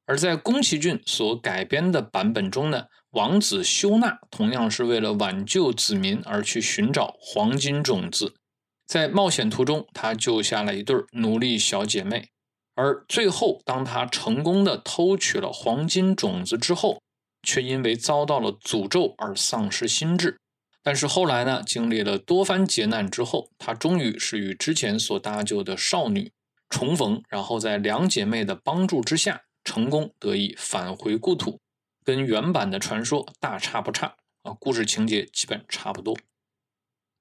[0.05, 8.35] 而在宫崎骏所改编的版本中呢，王子修纳同样是为了挽救子民而去寻找黄金种子，
[8.85, 12.29] 在冒险途中，他救下了一对奴隶小姐妹，
[12.75, 17.01] 而最后当他成功的偷取了黄金种子之后，
[17.41, 20.37] 却因为遭到了诅咒而丧失心智。
[20.81, 26.31] 但是后来呢，经历了多番劫难之后，他终于是与之前所搭救的少女
[26.69, 29.41] 重逢，然后在两姐妹的帮助之下。
[29.65, 31.57] 成功得以返回故土，
[32.03, 36.17] 跟原版的传说大差不差啊，故事情节基本差不多。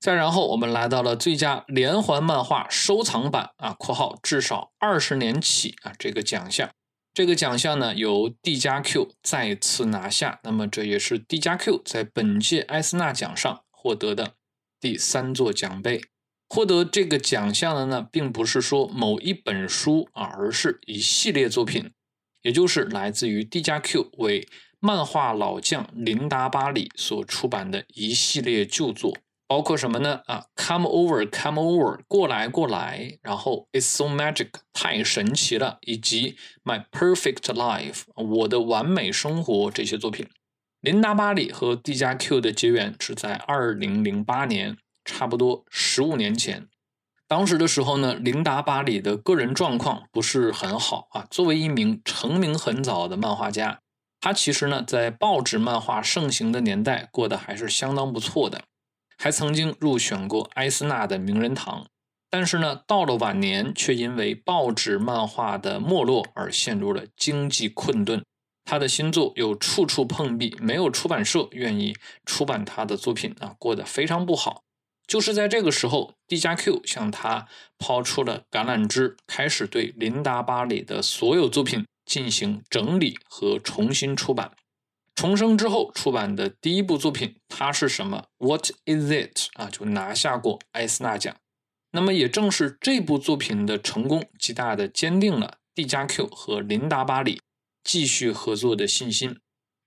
[0.03, 6.69] 再然后，我们来到了最佳连环漫画收藏版啊（括号至少二十年起）啊这个奖项。
[7.15, 10.41] 这个奖项呢，由 D 加 Q 再次拿下。
[10.43, 14.33] 那么，这也是 D 加 Q 在本届艾斯纳奖上获得的
[14.81, 16.01] 第三座奖杯。
[16.49, 21.93] 获得这个奖项的呢，并不是说某一本书啊，而是一系列作品。
[22.43, 24.49] 也就是来自于 D 加 Q 为
[24.81, 29.17] 漫画老将琳达·巴里所出版的一系列旧作，
[29.53, 30.23] 包括什么呢？
[30.25, 40.27] 啊，Come over，Come over，过来过来，然后 It's so magic，太神奇了，以及 My perfect life，我的完美生活这些作品。
[40.81, 46.67] 琳达·巴里和 D 加 Q 的结缘是在二零零八年，差不多十五年前。
[47.29, 51.27] 当时的时候呢，琳达·巴里的个人状况不是很好啊。
[51.31, 53.81] 作为一名成名很早的漫画家，
[54.19, 58.65] 他其实呢在报纸漫画盛行的年代过得还是相当不错的，
[59.23, 61.87] 还曾经入选过埃斯纳的名人堂。
[62.29, 68.25] 但是呢，到了晚年却因为报纸漫画的没落而陷入了经济困顿，
[68.65, 71.95] 他的新作又处处碰壁，没有出版社愿意
[72.27, 74.63] 出版他的作品啊，过得非常不好。
[75.07, 77.47] 就是在这个时候，D 加 Q 向他
[77.79, 84.51] 抛出了橄榄枝，开始对琳达·巴里的所有作品进行整理和重新出版。
[85.15, 91.37] 重生之后出版的第一部作品《它是什么》（What is it） 啊，就拿下过艾斯纳奖。
[91.93, 97.41] 那么也正是这部作品的成功，极大的坚定了 D 加 Q 和琳达·巴里
[97.85, 99.39] 继续合作的信心。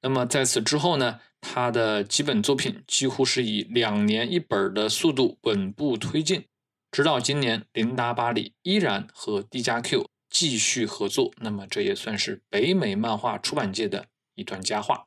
[0.02, 1.20] 那么在此之后呢？
[1.48, 6.46] 他的几本作品几乎是以两年一本的速度稳步推进，
[6.90, 11.32] 直到今年，琳达·巴里依然和 D 加 Q 继续合作。
[11.38, 15.06] 那么，这也算是北美漫画出版界的一段佳话。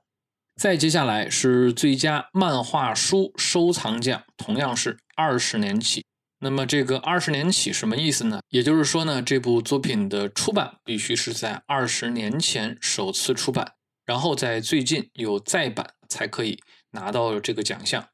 [0.58, 6.04] 再接下来是最佳漫画书收藏奖，同样是二十年起。
[6.40, 8.40] 那么，这个二十年起什么意思呢？
[8.48, 13.72] 也就是说呢，这部作品的出版必须是在二十年前首次出版，
[14.04, 15.94] 然后在最近有再版。
[16.08, 16.58] 才可以
[16.92, 18.08] 拿到这个奖项。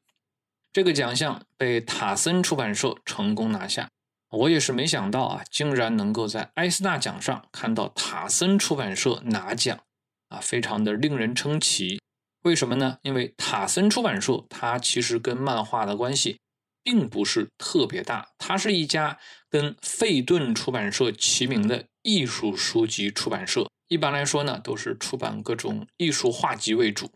[0.73, 3.89] 这个奖项被塔森出版社成功拿下。
[4.31, 9.79] 我也是没想到啊，竟然能够在艾斯纳奖上看到塔森出版社拿奖
[10.29, 12.01] 啊，非常的令人称奇。
[12.45, 12.99] 为什么呢？
[13.03, 16.39] 因为塔森出版社它其实跟漫画的关系
[16.83, 23.67] 并不是特别大，它是一家跟费顿出版社齐名的艺术书籍出版社。
[23.89, 27.11] 一般来说呢，都是出版各种艺术画集为主。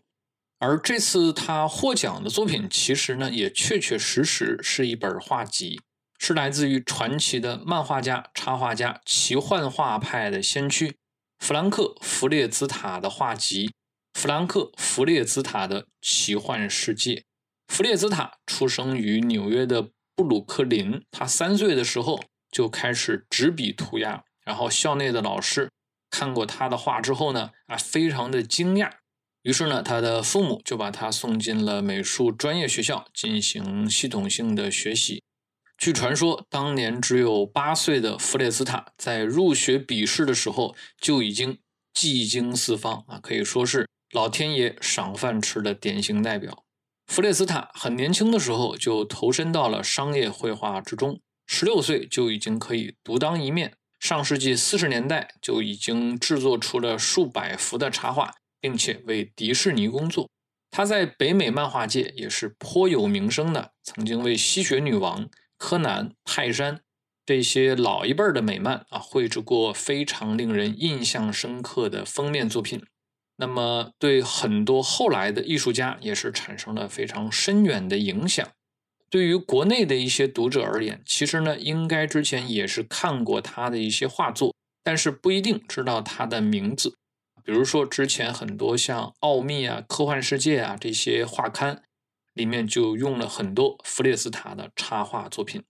[0.57, 5.79] 而这次他获奖的作品，其实呢也确确实实是一本画集，
[6.17, 10.95] 是来自于传奇的漫画家、插画家、奇幻画派的先驱
[11.37, 13.67] 弗兰克·弗列兹塔的画集
[14.19, 17.15] 《弗兰克·弗列兹塔的奇幻世界》。
[17.69, 19.81] 弗列兹塔出生于纽约的
[20.13, 25.71] 布鲁克林，他三岁的时候就开始执笔涂鸦，然后校内的老师
[26.09, 28.91] 看过他的画之后呢，啊，非常的惊讶。
[29.43, 35.23] 于是呢，他的父母就把他送进了美术专业学校进行系统性的学习。
[35.77, 41.57] 据传说，当年只有八岁的弗列兹塔在入学笔试的时候就已经
[41.93, 46.63] 技惊四方啊，可以说是老天爷赏饭吃的典型代表。
[47.07, 53.73] 弗列斯塔很年轻的时候就投身到了商业绘画之中，十六岁就已经可以独当一面。
[53.99, 60.29] 上世纪四十年代就已经制作出了数百幅的插画，并且为迪士尼工作。
[60.71, 66.79] 他在北美漫画界也是颇有名声的，曾经为吸血女王、柯南、泰山
[67.25, 72.81] 这些老一辈的美漫啊绘制过非常令人印象深刻的封面作品。
[73.41, 78.45] 那么，对很多后来的艺术家也是产生了非常深远的影响。
[79.09, 86.97] 对于国内的一些读者而言，其实呢，应该之前也是看过他的一些画作，但是不一定知道他的名字。
[87.41, 91.81] 比如说，之前很多像《奥秘》啊、《科幻世界》啊这些画刊，
[92.33, 95.63] 里面就用了很多弗列斯塔的插画作品。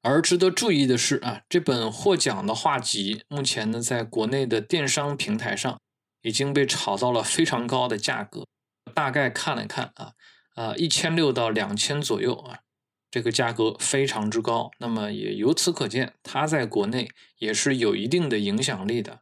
[0.00, 5.78] 而值得注意的是啊，这本获奖的画集，目前呢，在国内的电商平台上
[6.26, 8.44] 已经被炒到了非常高的价格。
[8.92, 10.12] 大概看了看啊。
[10.56, 12.60] 啊，一千六到两千左右啊，
[13.10, 14.70] 这个价格非常之高。
[14.78, 19.20] 那么也由此可见，它在国内也是有一定的影响力的。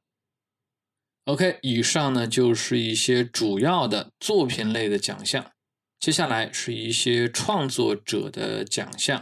[1.24, 5.50] OK，以上呢就是一些主要的作品类的奖项，
[5.98, 9.20] 接下来是一些创作者的奖项。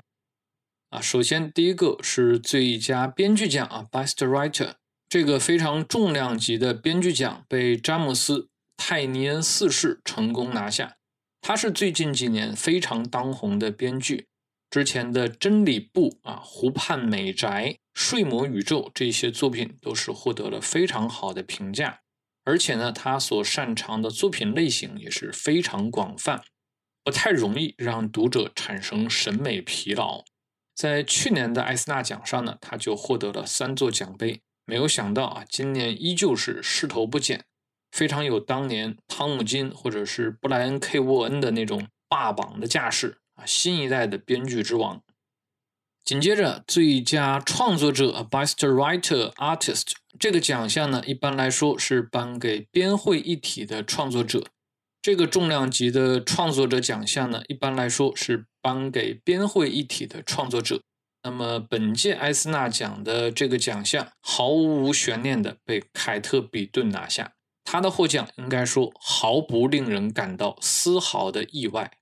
[0.91, 4.75] 啊，首先第一个是最佳编剧奖啊，Best Writer，
[5.13, 8.39] 这个非常重量级的编剧奖被詹姆斯·
[8.79, 10.97] 泰尼恩四世成功拿下。
[11.43, 14.29] 他是最近几年非常当红的编剧，
[14.71, 17.49] 之前的《真理部》啊，《湖畔美宅》
[17.93, 22.01] 《睡魔宇宙》这些作品都是获得了非常好的评价，
[22.45, 26.43] 而且呢，他所擅长的作品类型也是非常广泛，
[27.05, 30.25] 不太容易让读者产生审美疲劳。
[30.75, 34.41] 在去年的艾斯纳奖上呢，他就获得了三座奖杯，
[34.73, 37.45] 没有想到啊，今年依旧是势头不减。
[37.91, 43.45] 非常有当年汤姆金或者是布莱恩 ·K· 沃恩的那种霸榜的架势啊！
[43.45, 45.03] 新一代的编剧之王。
[46.03, 54.47] 紧接着，最佳创作者 （Best Writer Artist） 这个奖项呢，一般来说是颁给编绘一体的创作者。
[55.03, 60.81] 这个重量级的创作者奖项呢，一般来说是颁给编绘一体的创作者。
[61.25, 67.33] 那么，本届艾斯纳奖的这个奖项毫无悬念的被凯特·比顿拿下。
[67.65, 71.93] 他的获奖应该说毫不令人感到丝毫的意外，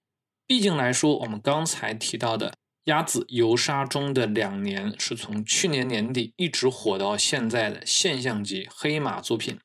[0.47, 2.49] 毕竟来说，我们刚才提到的
[2.85, 9.59] 《鸭子游沙》中的两年是从去年年底一直火到现在的现象级黑马作品。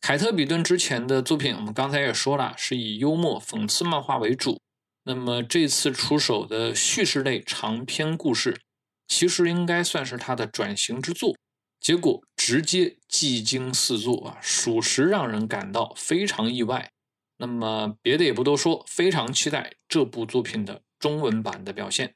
[0.00, 4.58] 凯特·比顿之前的作品，我们刚才也说了，是以幽默讽刺漫画为主。
[5.04, 8.58] 那么这次出手的叙事类长篇故事，
[9.06, 11.36] 其实应该算是他的转型之作。
[11.80, 16.90] 结果直接技惊四座啊，属实让人感到非常意外。
[17.36, 22.14] 那么别的也不多说，非常期待这部作品的中文版的表现。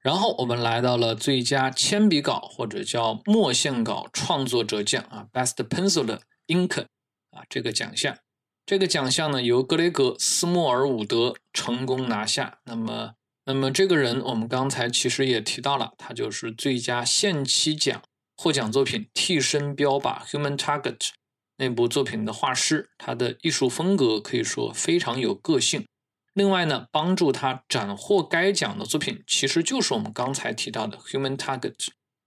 [0.00, 6.86] 然后我们来到了最佳铅笔稿或者叫墨线稿创作者奖啊，Best Pencil Ink
[7.30, 8.18] 啊这个奖项。
[8.66, 12.58] 这个奖项呢由格雷格斯莫尔伍德成功拿下。
[12.64, 13.17] 那么。
[13.48, 18.02] 那么这个人，我们刚才其实也提到了，他就是最佳限期奖
[18.36, 21.08] 获奖作品《替身标靶》（Human Target）
[21.56, 22.90] 那部作品的画师。
[22.98, 25.86] 他的艺术风格可以说非常有个性。
[26.34, 31.72] 另外呢，帮助他斩获该奖的作品，其实就是我们刚才提到的《Human Target》。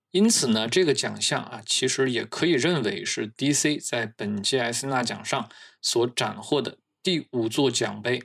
[0.09, 5.47] 因此呢，这个奖项啊，其实也可以认为是 DC 在本届艾斯纳奖上
[5.83, 8.23] 所斩获的第五座奖杯。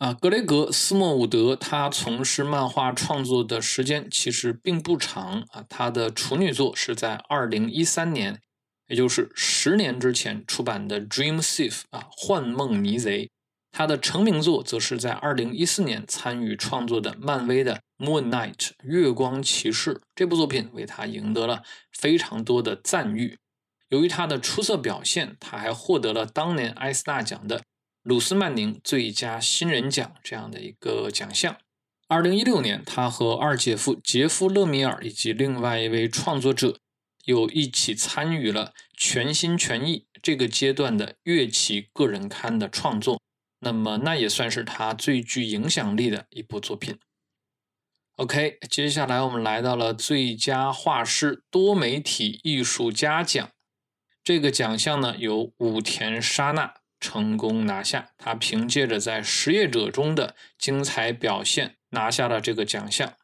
[0.00, 8.40] 啊，格雷格斯莫伍德他从事漫画创作的时间其实并不长啊，他的处女作是在二零一三年，
[8.88, 13.28] 也就是十年之前出版的《Dream Thief》啊，幻梦泥贼。
[13.72, 23.36] 他的成名作则是在二零一四年参与创作的漫威的《Moon Knight》月光骑士这部作品，为他赢得了非常多的赞誉。
[23.90, 27.60] 由于他的出色表现，他还获得了当年艾斯纳奖的。
[28.10, 31.56] 鲁斯曼宁最佳新人奖这样的一个奖项。
[32.08, 36.80] 二零一六年，他和二姐夫杰夫·勒米尔以及另外一位创作者
[37.26, 43.22] 又一起参与了《全心全意》这个阶段的乐器个人刊的创作。
[43.60, 46.98] 那么，那也算是他最具影响力的一部作品。
[48.16, 53.48] OK，接下来我们来到了最佳画师多媒体艺术家奖。
[54.24, 56.74] 这个奖项呢，由武田沙娜。
[57.00, 63.14] 成功拿下，他凭借着在《实业者》中的精彩表现拿下了这个奖项。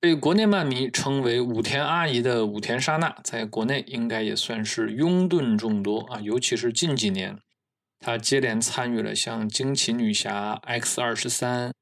[0.00, 7.38] 被国内漫迷称为“武田阿姨”的武田沙娜，在国内应该也算是拥趸众多啊，尤其是近几年，
[8.00, 11.70] 他接连参与了像《惊奇女侠》、《X 二十三》、《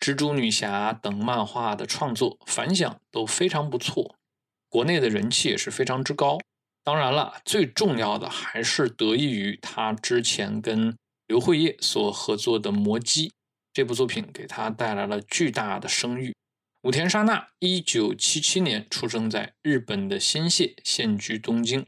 [0.00, 4.16] 蜘蛛女侠》等漫画的创作，反响都非常不错，
[4.68, 6.38] 国内的人气也是非常之高。
[6.88, 13.28] 当然了，最重要的还是得益于他之前跟刘慧叶所合作的《魔姬》
[13.74, 16.34] 这部作品，给他带来了巨大的声誉。
[16.84, 21.84] 武田沙奈一九七七年出生在日本的新泻，现居东京。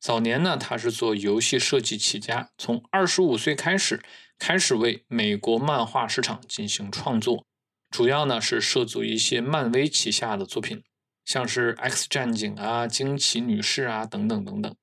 [0.00, 4.02] 早年呢，他是做游戏设计起家，从二十五岁开始，
[4.36, 7.44] 开始为美国漫画市场进行创作，
[7.88, 10.82] 主要呢是涉足一些漫威旗下的作品。
[11.30, 14.74] 像是 X 战警啊、惊奇女士啊等等等等。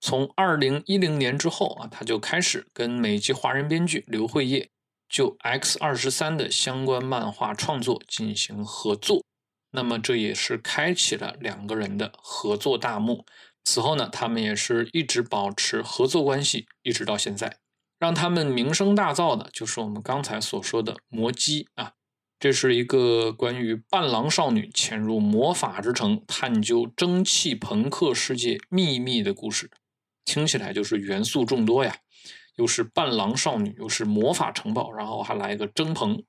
[0.00, 4.70] 从二零一零年之后啊，他就开始跟美籍华人编剧刘慧叶
[5.08, 9.24] 就 X 二十三的相关漫画创作进行合作。
[9.72, 13.26] 那么这也是开启了两个人的合作大幕。
[13.64, 17.56] 此后呢，他们也是一直保持合作关系，一直到现在。
[17.98, 21.94] 让他们名声大噪的就是我们刚才所说的魔姬啊。
[22.46, 29.68] 这是一个关于伴郎少女潜入魔法之城，探究蒸汽朋克世界秘密的故事，
[30.24, 31.96] 听起来就是元素众多呀，
[32.54, 36.22] 又是伴郎少女，又是魔法城堡，然后还来一个蒸棚，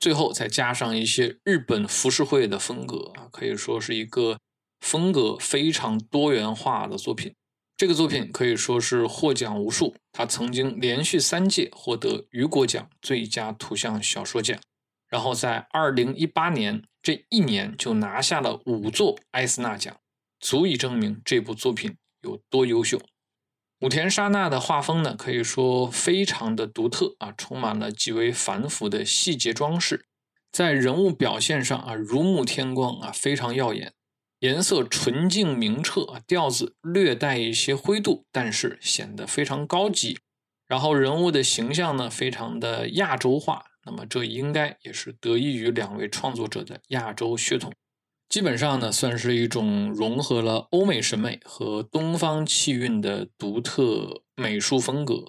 [0.00, 4.38] 最后再加上一些日本浮世绘的风格啊，可以说是一个
[4.80, 7.34] 风格非常多元化的作品。
[7.76, 14.58] 这个作品可以说是获奖无数，他曾经连续三届获得雨果奖最佳图像小说奖。
[15.12, 19.94] 然后在二零一八年这一年就拿下了五座艾斯纳奖，
[20.40, 22.98] 足以证明这部作品有多优秀。
[23.80, 30.06] 武田沙奈的画风呢，可以说非常的独特啊，充满了极为繁复的细节装饰，
[30.50, 33.92] 在人物表现上啊，如沐天光啊，非常耀眼，
[34.38, 40.18] 颜色纯净明澈啊，调子略带一些灰度，但是显得非常高级。
[40.66, 43.66] 然后人物的形象呢，非常的亚洲化。
[43.84, 47.72] 那么这应该也是得益于两位创作者的亚洲血统，
[48.28, 55.24] 基本上呢算是一种融合了欧美审美和东方气韵的独特美术风格。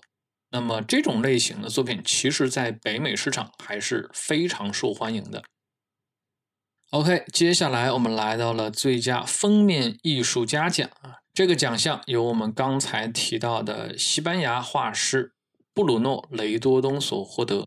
[0.51, 5.43] 那么这种类型的作品，其实在北美市场还是非常受欢迎的。
[6.91, 15.33] OK，接下来我们来到了最佳封面艺术家奖啊，这个奖项由我们刚才提到的西班牙画师
[15.73, 17.65] 布鲁诺·雷多东所获得。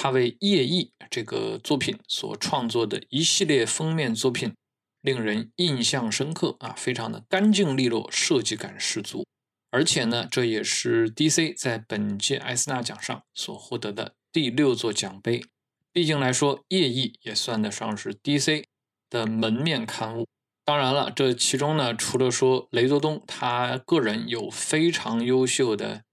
[0.00, 4.54] 他为《夜翼》这个作品所创作的一系列封面作品，
[5.00, 9.26] 令人印象深刻啊，非常的干净利落，设计感十足。
[9.72, 15.44] 而且呢，这也是 DC 在本届艾斯纳奖上所获得的第六座奖杯。
[15.92, 18.66] 毕竟来说，《夜翼》也算得上是 DC
[19.10, 20.28] 的门面刊物。
[20.64, 26.04] 当然了，这其中呢，除了说雷多东他个人有非常优秀的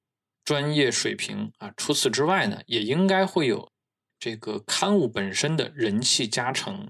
[0.43, 3.69] 专业水平啊，除此之外呢，也应该会有。
[4.19, 6.89] 这个刊物本身的人气加成，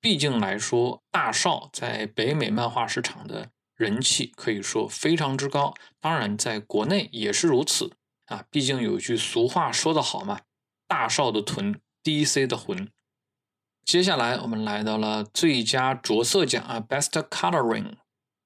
[0.00, 5.74] 毕竟来说，大少在北美漫画市场的人气可以说非常之高。
[6.00, 7.92] 当然，在国内也是如此
[8.26, 8.44] 啊。
[8.50, 10.40] 毕竟有句俗话说得好嘛
[10.88, 12.88] ，“大少的臀，DC 的魂。”
[13.84, 17.94] 接下来我们来到了最佳着色奖啊，Best Coloring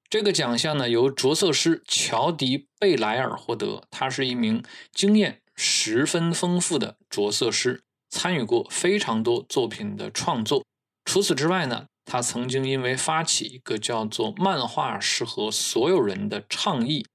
[0.09, 3.83] 这个奖项呢，由着色师乔迪·贝莱尔获得。
[3.91, 7.83] 他是一名经验十分丰富的着色师。
[8.09, 10.63] 参与过非常多作品的创作。
[11.05, 17.05] 除此之外呢，他曾经因为发起一个叫做“漫画适合所有人”的倡议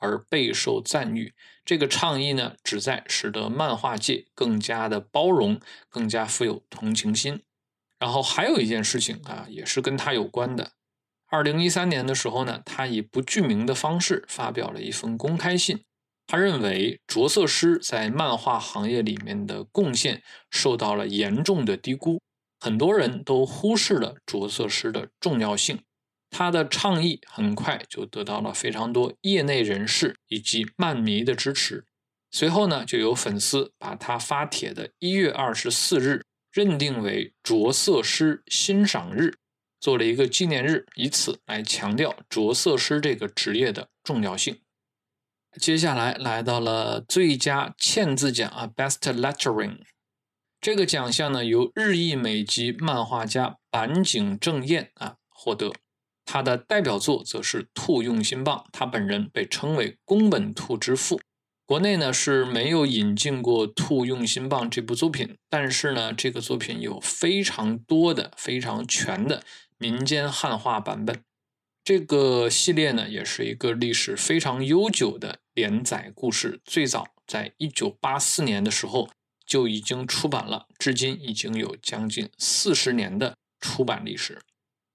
[0.00, 1.34] 而备受赞誉。
[1.64, 7.42] 这个倡议呢，旨在使得漫画界更加的包容，更加富有同情心。
[7.98, 10.72] 然后还有一件事情啊，也是跟他有关的。
[11.28, 15.84] 二零一三年的时候呢，他以不具名的方式发表了一封公开信。
[16.26, 22.20] 他认为着色师在漫画行业里面的贡献受到了严重的低估，
[22.58, 25.80] 很多人都忽视了着色师的重要性。
[26.30, 31.84] 他的倡议很快就得到了非常多业内人士以及漫迷的支持。
[32.32, 39.34] 随后呢，就有粉丝把他发帖的一月二十四日认定为着色师欣赏日，
[39.78, 44.58] 做了一个纪念日，以此来强调着色师这个职业的重要性。
[45.60, 49.78] 接下来来到了最佳嵌字奖啊，Best Lettering。
[50.60, 55.72] 这个奖项呢，由日裔美籍漫画家板井正彦啊获得。
[56.24, 61.20] 他的代表作则是《兔用心棒》，他本人被称为宫本兔之父。
[61.66, 69.42] 国内呢是没有引进过《兔用心棒》这部作品，但是呢，这个作品有非常多的、非常全的
[69.78, 71.22] 民间汉化版本。
[71.84, 79.10] 这个系列呢，也是一个历史非常悠久的连载故事，最早在一九八四年的时候
[79.44, 84.40] 就已经出版了，至今已经有将近四十年的出版历史。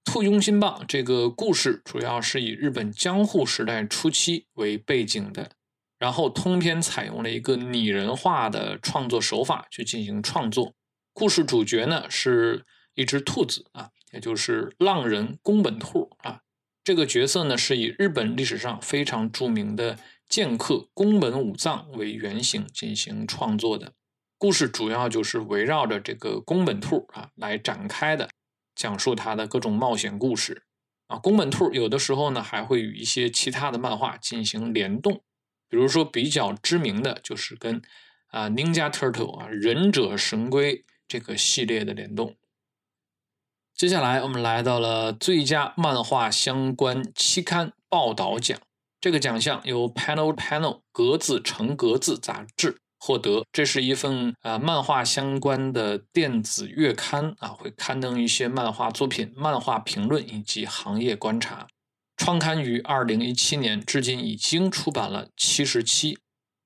[0.12, 5.52] 《兔庸新棒》这个故事主要是以日本江户时代初期为背景的，
[5.96, 10.74] 然后通篇采用了一个拟人化的创作手法去进行创作。
[11.12, 12.64] 故事主角呢是
[12.94, 16.40] 一只兔子啊，也就是浪人宫本兔啊。
[16.82, 23.92] 这个角色呢是以日本历史上非常著名的剑客宫本武藏为原型进行创作的。
[24.38, 28.30] 故事主要就是围绕着这个宫本兔啊来展开的。
[28.74, 30.62] 讲述他的各种冒险故事
[31.08, 35.22] 啊，宫本兔有的时候呢还会与一些其他的漫画进行联动，
[35.68, 37.82] 比如说比较知名的就是跟
[38.28, 42.36] 啊 Ninja Turtle 啊忍者神龟这个系列的联动。
[43.76, 48.58] 接下来我们来到了最佳漫画相关期刊报道奖，
[49.00, 52.78] 这个奖项由 Panel Panel 格子成格子杂志。
[53.02, 61.66] 获得，这是一份啊漫画相关的电子月刊啊，会刊登一些漫画作品、漫画评论以及行业观察。
[62.18, 66.18] 创刊于二零一七年，至今已经出版了七十期。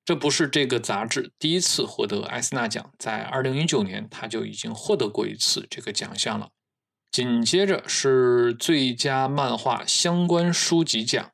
[0.03, 6.49] 这不是这个杂志第一次获得艾斯纳奖，在二零一九年他就已经获得过一次这个奖项了。
[7.15, 11.31] 紧接着是最佳漫画相关书籍奖，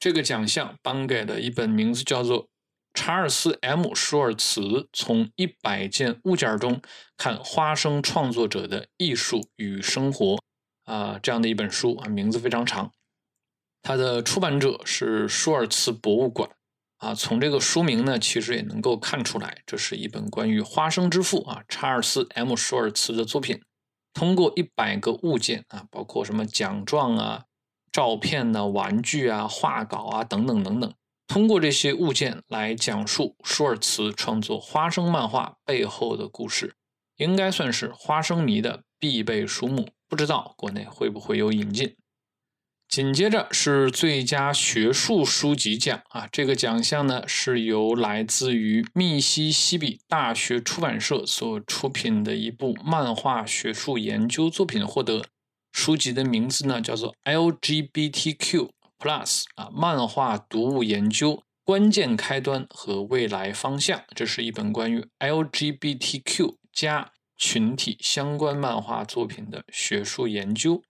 [0.00, 2.48] 这个奖项颁给了一本名字叫做。
[2.92, 6.82] 查尔斯 ·M· 舒尔茨从一百件物件中
[7.16, 10.42] 看花生创作者的艺术与生活
[10.82, 12.90] 啊，这样的一本书啊，名字非常长。
[13.82, 16.50] 它的出版者是舒尔茨博物馆
[16.96, 17.14] 啊。
[17.14, 23.60] 从这个书名呢，其实也能够看出来，这是一本关于花生之父啊查尔斯 ·M· 舒尔茨的作品。
[24.16, 27.44] 通过一百个物件啊，包括什么奖状啊、
[27.92, 30.90] 照片呢、玩具啊、画稿啊等等等等。
[31.26, 36.76] 通过这些物件来讲述舒尔茨创作花生漫画背后的故事，
[37.18, 39.86] 应该算是花生迷的必备书目。
[40.08, 41.94] 不知道国内会不会有引进？
[42.88, 55.24] 紧接着是最佳学术书籍奖啊，这个奖项呢是由来自于密西西比大学出版社所出品的一部漫画学术研究作品获得。
[55.72, 58.70] 书籍的名字呢叫做 LGBTQ。
[58.98, 70.82] Plus 啊，漫画读物研究关键开端和未来方向，这是一本关于 LGBTQ 加群体相关漫画作品的学术研究。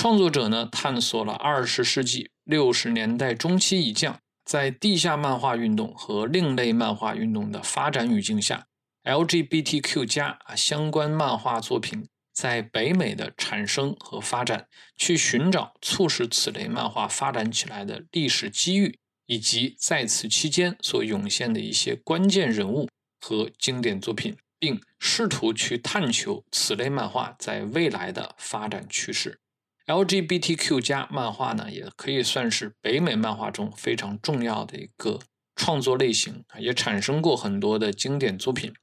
[0.00, 8.68] 创作者呢，探索了二十世纪六十年代中期以降，在地下漫画运动和另类漫画运动的发展语境下
[9.02, 12.06] ，LGBTQ 加啊相关漫画作品。
[12.32, 22.88] 在北美的产生和发展，去寻找促使此类漫画发展起来的历史机遇，以及在此期间所涌现的一些关键人物
[23.20, 29.40] 和经典作品，并试图去探求此类漫画在未来的发展趋势。
[29.88, 35.18] LGBTQ 加漫画呢，也可以算是北美漫画中非常重要的一个
[35.56, 38.74] 创作类型，也产生过很多的经典作品。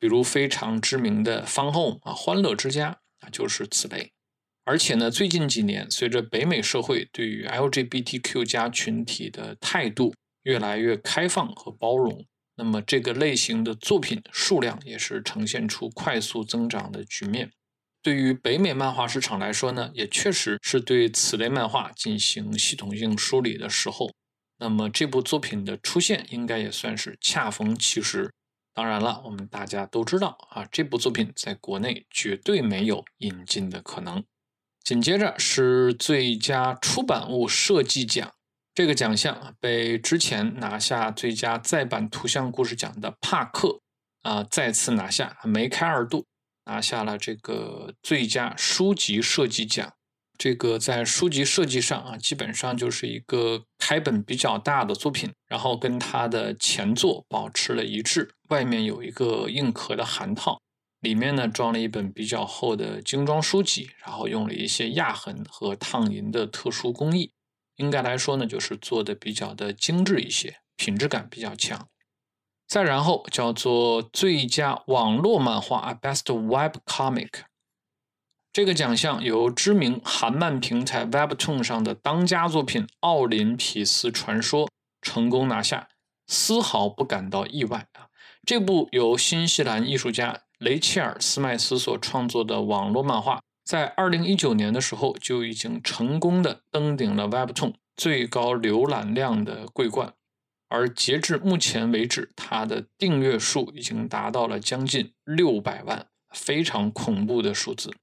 [0.00, 2.90] 比如非常知名的《方后》啊，《欢乐之家》
[3.24, 4.12] 啊，就是此类。
[4.64, 17.52] 而且呢，最近几年，随着北美社会对于 LGBTQ 加群体的态度越来越开放和包容，那么这个类型的作品数量也是呈现出快速增长的局面。
[18.08, 24.10] 对于北美漫画市场来说呢，也确实是对此类漫画进行系统性梳理的时候。
[24.56, 28.32] 那么这部作品的出现，应该也算是恰逢其时。
[28.72, 34.24] 当然了，我们大家都知道啊，这部作品在国内绝对没有引进的可能。
[34.82, 38.32] 紧接着是最佳出版物设计奖，
[38.74, 43.82] 这个奖项被之前拿下最佳再版图像故事奖的帕克
[44.22, 46.24] 啊再次拿下，梅开二度，
[46.68, 49.92] 拿下了这个最佳书籍设计奖。
[50.36, 58.30] 这个在书籍设计上啊，基本上就是一个开本比较大的作品，然后跟它的前作保持了一致。
[58.50, 60.60] 外面有一个硬壳的函套，
[61.00, 67.32] 里面呢装了一本比较厚的精装书籍，然后用了一些压痕和烫银的特殊工艺。
[67.76, 71.88] 应该来说呢，就是做的比较的精致一些，品质感比较强。
[72.68, 77.30] 再然后叫做最佳网络漫画 （Best Web Comic）。
[78.52, 84.66] 这个奖项由知名韩漫平台 Webtoon 上的当家作品《奥林匹斯传说》
[85.00, 85.88] 成功拿下，
[86.26, 88.08] 丝毫不感到意外啊！
[88.44, 100.12] 这部由新西兰艺术家雷切尔·斯麦斯所创作的网络漫画，在2019年的时候就已经成功的登顶了 Webtoon 最高浏览量的桂冠。
[100.68, 107.94] 而截至目前为止，它的订阅数已经达到了将近六百万，非常恐怖的数字。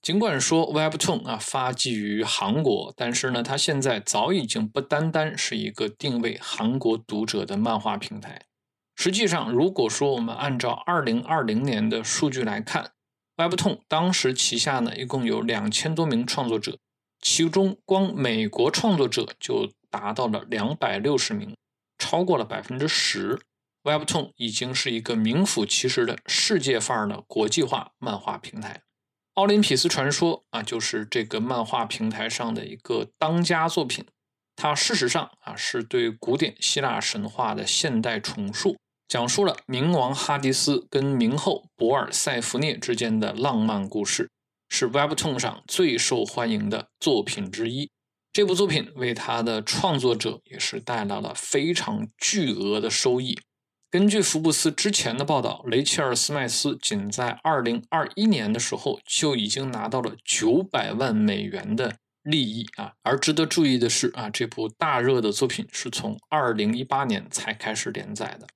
[0.00, 8.42] 尽管说 Webtoon 啊发迹于韩国，但是呢，它现在早已经不单单是一个定位韩国读者的漫画平台。
[8.94, 12.92] 实际上，如果说我们按照二零二零年的数据来看
[13.36, 16.78] ，Webtoon 当时旗下呢一共有两千多名创作者，
[17.20, 21.56] 其中光美国创作者就达到了两百六十名。
[21.98, 23.40] 超过了百分之十
[23.82, 28.82] ，Webtoon 已经是一个名副其实的世界范儿的国际化漫画平台。
[29.34, 34.06] 奥林匹斯传说啊，就是这个漫画平台上的一个当家作品。
[34.56, 38.76] 它事实上啊，是对古典希腊神话的现代重述，
[39.06, 44.28] 讲述了冥王哈迪斯跟冥后博尔塞福涅之间的浪漫故事，
[44.68, 47.88] 是 Webtoon 上最受欢迎的作品之一。
[48.32, 53.38] 这部作品为他的创作者也是带来了非常巨额的收益。
[53.90, 62.92] 根据福布斯之前的报道，雷切尔·斯麦斯仅在2021年的时候就已经拿到了900万美元的利益啊！
[63.02, 68.46] 而值得注意的是啊，这部大热的作品是从2018年才开始连载的。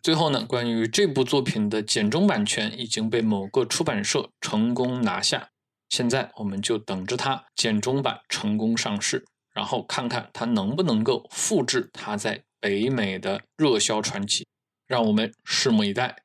[0.00, 5.48] 最后呢，关于这部作品的简中版权已经被某个出版社成功拿下。
[5.88, 9.24] 现在我们就等着它简中版成功上市，
[9.54, 14.46] 然后看看它能不能够复制它在北美的热销传奇，
[14.86, 16.16] 让我们拭目以待。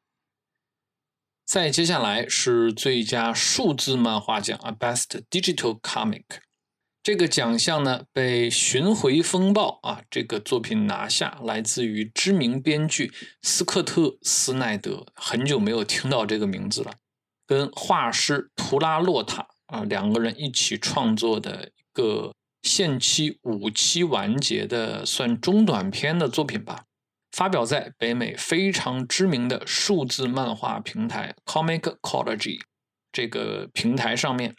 [1.45, 6.23] 再接下来是最佳数字漫画奖啊，Best Digital Comic，
[7.03, 16.93] 这个奖项呢被《巡回风暴》啊这个作品拿下，来自于知名编剧斯科特·斯奈德，很久没有听到这个名字了。
[17.51, 26.85] 跟画师图拉洛塔啊两个人一起创作的一个限期五期完结的算中短篇的作品吧，
[27.33, 32.61] 发表在北美非常知名的数字漫画平台 Comicology
[33.11, 34.55] 这个平台上面，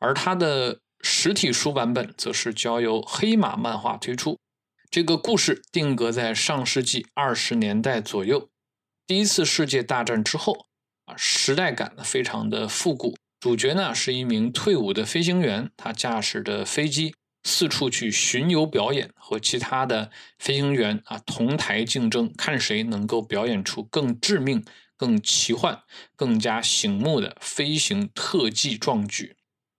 [0.00, 4.40] 而它的实体书版本则是交由黑马漫画推出。
[4.90, 8.48] 这个故事定格在上世纪二十年代左右，
[9.06, 10.66] 第一次世界大战之后。
[11.16, 13.16] 时代感呢非常的复古。
[13.40, 24.64] 主角呢是一名退伍的飞行员，他驾驶着飞机四处去巡游表演，和其他的飞行员啊同台竞争，看谁能够表演出更致命、
[24.96, 25.82] 更奇幻、
[26.14, 29.34] 更加醒目的飞行特技壮举。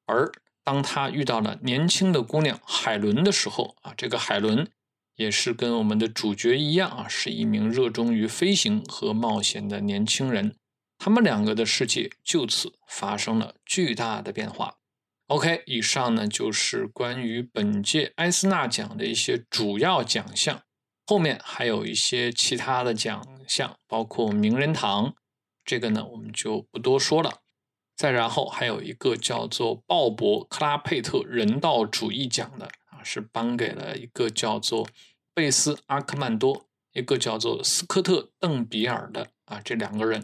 [0.05, 0.29] 而
[0.65, 4.67] 当他遇到了年轻的姑娘海伦的时候，啊，这个海伦
[5.15, 10.57] 也是跟我们的主角一样啊，是一名热衷于飞行和冒险的年轻人。
[11.03, 14.77] 他们两个的世界就此发生了巨大的变化。
[15.27, 20.61] OK，以上呢就是关于本届埃斯纳奖的一些主要奖项，
[21.05, 25.13] 后面还有一些其他的奖项，包括名人堂，
[25.65, 27.41] 这个呢我们就不多说了。
[27.97, 34.87] 再然后还有一个叫做鲍勃·克拉佩特人道主义奖的啊，是颁给了一个叫做
[35.33, 40.23] 贝斯·阿克曼多，一个叫做斯科特·邓比尔的啊这两个人。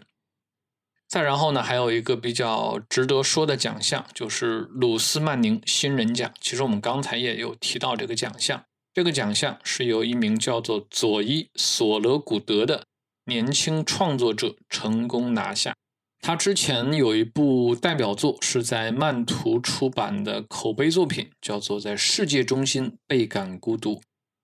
[1.09, 6.31] 再然后呢，还有一个比较值得说的奖项，就是鲁斯曼宁新人奖。
[6.39, 8.63] 其实我们刚才也有提到这个奖项。
[8.93, 12.85] 这个奖项是由一名叫做佐伊·索勒古德的
[13.25, 15.75] 年轻创作者成功拿下。
[16.21, 23.99] 他之前有一部代表作是在漫图出版的口碑作品，叫做《在世界中心倍感孤独》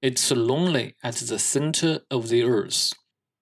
[0.10, 2.94] （It's lonely at the center of the earth）。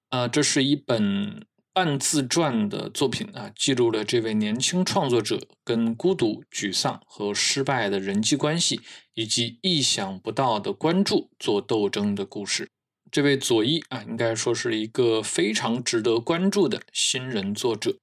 [0.10, 1.46] 啊，这是一本。
[1.74, 8.80] 半自传的作品啊，记录了这位年轻创作者跟孤独、沮丧和失败的人际关系，
[9.16, 12.70] 以及意想不到的关注做斗争的故事。
[13.10, 17.98] 这位佐伊啊，应该说是一个非常值得关注的新人作者。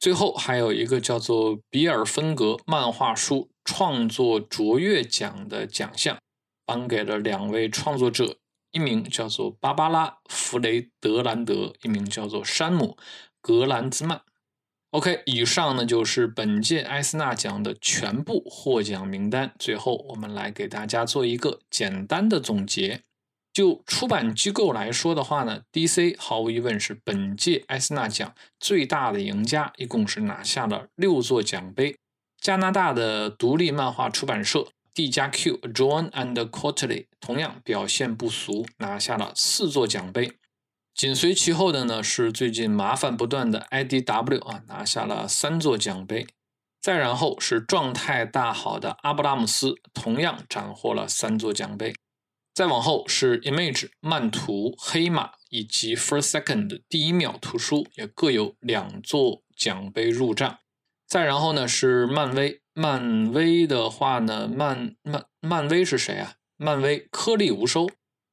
[0.00, 6.18] 最后还有一个叫做比尔芬格漫画书创作卓越奖的奖项，
[6.66, 8.38] 颁给了两位创作者。
[8.72, 12.96] 一名叫做芭芭拉·弗雷德兰德，一名叫做山姆·
[13.40, 14.22] 格兰兹曼。
[14.90, 19.54] OK，以上呢就是本届埃斯纳奖的全部获奖名单。
[19.58, 23.02] 最后，我们来给大家做一个简单的总结。
[23.52, 31.94] 就出版机构来说的话呢，DC 毫无疑问是本届埃斯纳奖最大的赢家，一共是拿下了六座奖杯。
[32.40, 34.68] 加拿大的独立漫画出版社。
[34.94, 40.32] D 加 Q John and Quarterly 同样表现不俗，拿下了四座奖杯。
[40.94, 46.26] 紧随其后的呢是最近麻烦不断的 IDW 啊，拿下了三座奖杯。
[46.80, 51.94] 再然后是状态大好的阿布拉姆斯，同样斩获了三座奖杯。
[52.52, 60.58] 再往后是 Image 漫图黑马以及 First Second 第一秒图书，也各有两座奖杯入账。
[61.12, 66.36] 再然后呢是漫威，漫威的话呢，漫漫漫威是谁啊？
[66.56, 67.86] 漫威颗粒无收。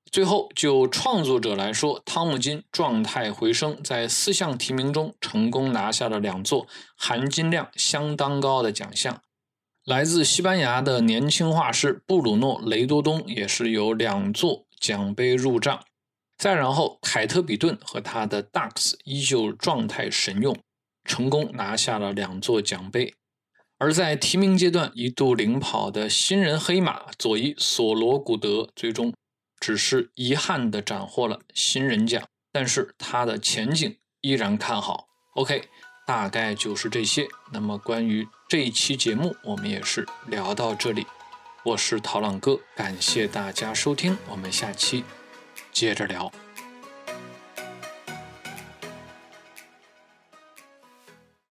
[0.10, 9.22] 最后就创作者来说，汤姆金状态回升，在四项提名中成功拿下了两座含金量相当高的奖项。
[9.84, 15.84] 来自西班牙的年轻画师布鲁诺·雷多东也是有两座奖杯入账。
[16.38, 20.58] 再然后，凯特·比顿和他的 Ducks 依旧状态神勇，
[21.10, 23.14] 成功拿下了两座奖杯。
[23.80, 29.14] 而在提名阶段一度领跑的新人黑马佐伊·索罗古德，最终
[29.60, 35.08] 只是遗憾地斩获了新人奖，但是他的前景依然看好。
[35.34, 35.68] OK。
[36.06, 37.28] 大概就是这些。
[37.54, 41.06] 那么关于这一期节目，我们也是聊到这里。
[41.64, 45.04] 我是陶朗哥，感谢大家收听，我们下期
[45.72, 46.32] 接着聊。